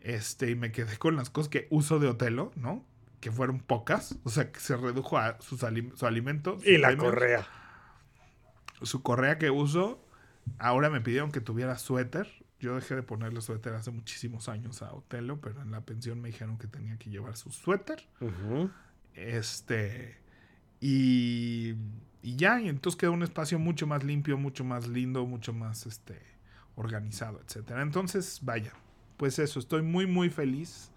[0.00, 2.84] este, y me quedé con las cosas que uso de Otelo, ¿no?
[3.20, 5.58] Que fueron pocas, o sea, que se redujo a su
[6.06, 6.58] alimento.
[6.64, 7.46] y la correa.
[8.82, 10.00] Su correa que uso,
[10.58, 12.28] ahora me pidieron que tuviera suéter
[12.60, 16.28] yo dejé de ponerle suéter hace muchísimos años a Otelo, pero en la pensión me
[16.28, 18.04] dijeron que tenía que llevar su suéter.
[19.14, 20.16] Este.
[20.80, 21.74] Y,
[22.22, 25.86] y ya, y entonces quedó un espacio mucho más limpio, mucho más lindo, mucho más
[25.86, 26.20] este,
[26.74, 27.82] organizado, etcétera.
[27.82, 28.72] Entonces, vaya,
[29.16, 30.90] pues eso, estoy muy, muy feliz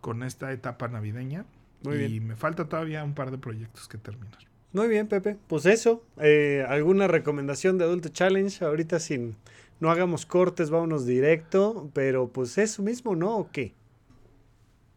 [0.00, 1.44] con esta etapa navideña.
[1.84, 4.38] y me falta todavía un par de proyectos que terminar.
[4.72, 5.36] Muy bien, Pepe.
[5.46, 9.36] Pues eso, eh, ¿alguna recomendación de Adulto Challenge ahorita sin
[9.80, 13.36] no hagamos cortes, vámonos directo, pero pues eso mismo, ¿no?
[13.36, 13.74] ¿O qué?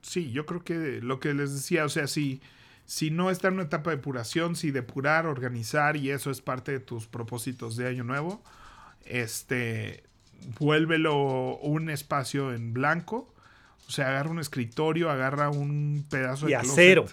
[0.01, 2.41] Sí, yo creo que lo que les decía, o sea, si,
[2.85, 6.71] si no está en una etapa de depuración, si depurar, organizar y eso es parte
[6.71, 8.41] de tus propósitos de año nuevo,
[9.05, 10.03] este,
[10.59, 13.33] vuélvelo un espacio en blanco,
[13.87, 17.05] o sea, agarra un escritorio, agarra un pedazo de y acero.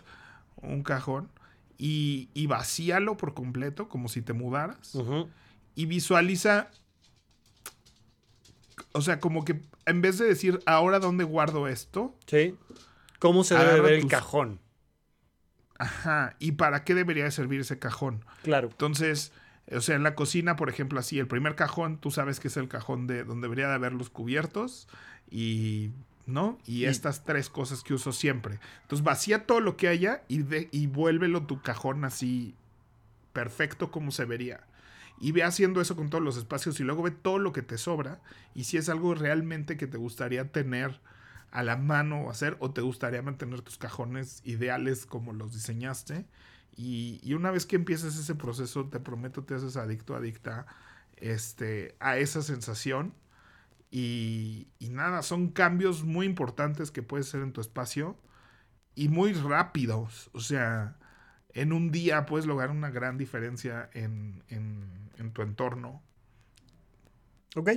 [0.57, 1.28] un cajón
[1.78, 4.96] y, y vacíalo por completo, como si te mudaras.
[5.74, 6.70] Y visualiza
[8.96, 12.16] o sea, como que en vez de decir, ahora dónde guardo esto.
[12.26, 12.57] Sí.
[13.18, 14.58] ¿Cómo se debe ver el cajón?
[15.78, 16.34] Ajá.
[16.38, 18.24] ¿Y para qué debería servir ese cajón?
[18.42, 18.68] Claro.
[18.70, 19.32] Entonces,
[19.70, 22.57] o sea, en la cocina, por ejemplo, así, el primer cajón, tú sabes que es
[22.57, 24.88] el cajón de donde debería de haber los cubiertos
[25.30, 25.90] y.
[26.26, 26.58] ¿No?
[26.66, 28.58] Y, estas tres cosas que uso siempre.
[28.82, 32.54] Entonces, vacía todo lo que haya y, de, y vuélvelo tu cajón así
[33.32, 34.66] perfecto como se vería
[35.20, 37.78] y ve haciendo eso con todos los espacios y luego ve todo lo que te
[37.78, 38.20] sobra
[38.54, 41.00] y si es algo realmente que te gustaría tener
[41.50, 46.26] a la mano o hacer o te gustaría mantener tus cajones ideales como los diseñaste
[46.76, 50.66] Y, una vez que empieces ese proceso, te prometo, te haces adicto, adicta
[51.16, 53.14] este, a esa sensación.
[53.91, 58.17] Y, y nada, son cambios muy importantes que puedes hacer en tu espacio
[58.95, 60.30] y muy rápidos.
[60.33, 60.96] O sea,
[61.50, 66.03] en un día puedes lograr una gran diferencia en, en tu entorno.
[67.54, 67.71] Ok,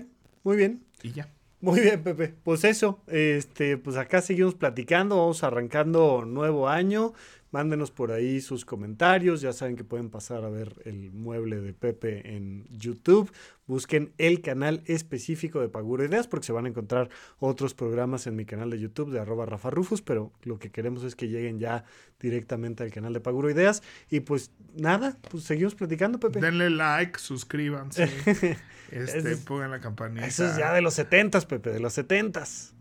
[0.44, 0.86] muy bien.
[1.02, 1.30] Y ya.
[1.62, 2.36] Muy bien, Pepe.
[2.44, 7.14] Pues eso, este, pues acá seguimos platicando, vamos arrancando nuevo año.
[7.52, 9.42] Mándenos por ahí sus comentarios.
[9.42, 13.32] Ya saben que pueden pasar a ver el mueble de Pepe en YouTube.
[13.66, 18.36] Busquen el canal específico de Paguro Ideas porque se van a encontrar otros programas en
[18.36, 21.60] mi canal de YouTube de arroba Rafa Rufus, pero lo que queremos es que lleguen
[21.60, 21.86] ya
[22.20, 23.84] directamente al canal de Paguro Ideas.
[24.10, 26.42] Y pues nada, pues seguimos platicando, Pepe.
[26.42, 28.06] Denle like, suscríbanse,
[28.92, 30.26] este, pongan la campanita.
[30.26, 32.74] Eso es ya de los setentas, Pepe, de los setentas.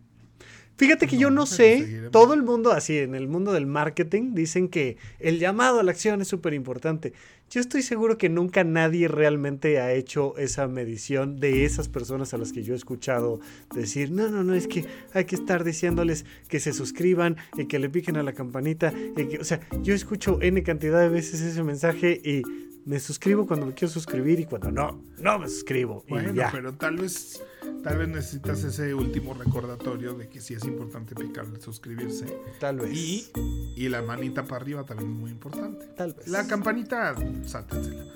[0.79, 4.69] Fíjate que yo no sé, todo el mundo así, en el mundo del marketing, dicen
[4.69, 7.13] que el llamado a la acción es súper importante.
[7.51, 12.39] Yo estoy seguro que nunca nadie realmente ha hecho esa medición de esas personas a
[12.39, 13.41] las que yo he escuchado
[13.75, 14.85] decir, no, no, no, es que
[15.15, 18.93] hay que estar diciéndoles que se suscriban y que le piquen a la campanita.
[19.41, 22.43] o sea, yo escucho N cantidad de veces ese mensaje y
[22.89, 26.06] me suscribo cuando me quiero suscribir y cuando no, no me suscribo.
[26.09, 27.43] Bueno, pero tal vez,
[27.85, 32.24] tal vez necesitas ese último recordatorio de que sí es importante picarle suscribirse.
[32.59, 32.90] Tal vez.
[32.97, 33.31] Y,
[33.77, 35.85] y la manita para arriba también es muy importante.
[35.98, 36.28] Tal vez.
[36.28, 38.06] La campanita, sáltensela.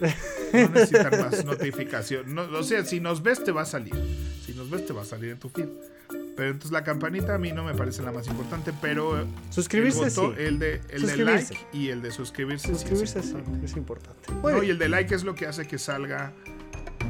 [0.55, 2.35] No necesitan más notificación.
[2.35, 3.95] No, o sea, si nos ves te va a salir.
[4.47, 5.69] Si nos ves te va a salir en tu feed.
[6.37, 10.07] Pero entonces la campanita a mí no me parece la más importante, pero suscribirse
[10.39, 14.33] el, de, el de like y el de suscribirse, suscribirse sí es importante.
[14.65, 16.33] y el de like es lo que hace que salga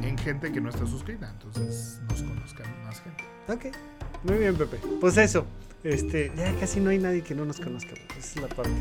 [0.01, 3.23] en gente que no está suscrita, entonces nos conozcan más gente.
[3.47, 3.75] Ok,
[4.23, 4.77] muy bien Pepe.
[4.99, 5.45] Pues eso,
[5.83, 8.71] este, ya casi no hay nadie que no nos conozca, esa es la parte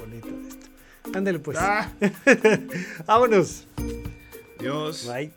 [0.00, 0.66] bonita de esto.
[1.12, 1.58] Ándale pues.
[1.60, 1.92] Ah.
[3.06, 3.66] Vámonos.
[4.58, 5.06] Dios.
[5.06, 5.32] Bye.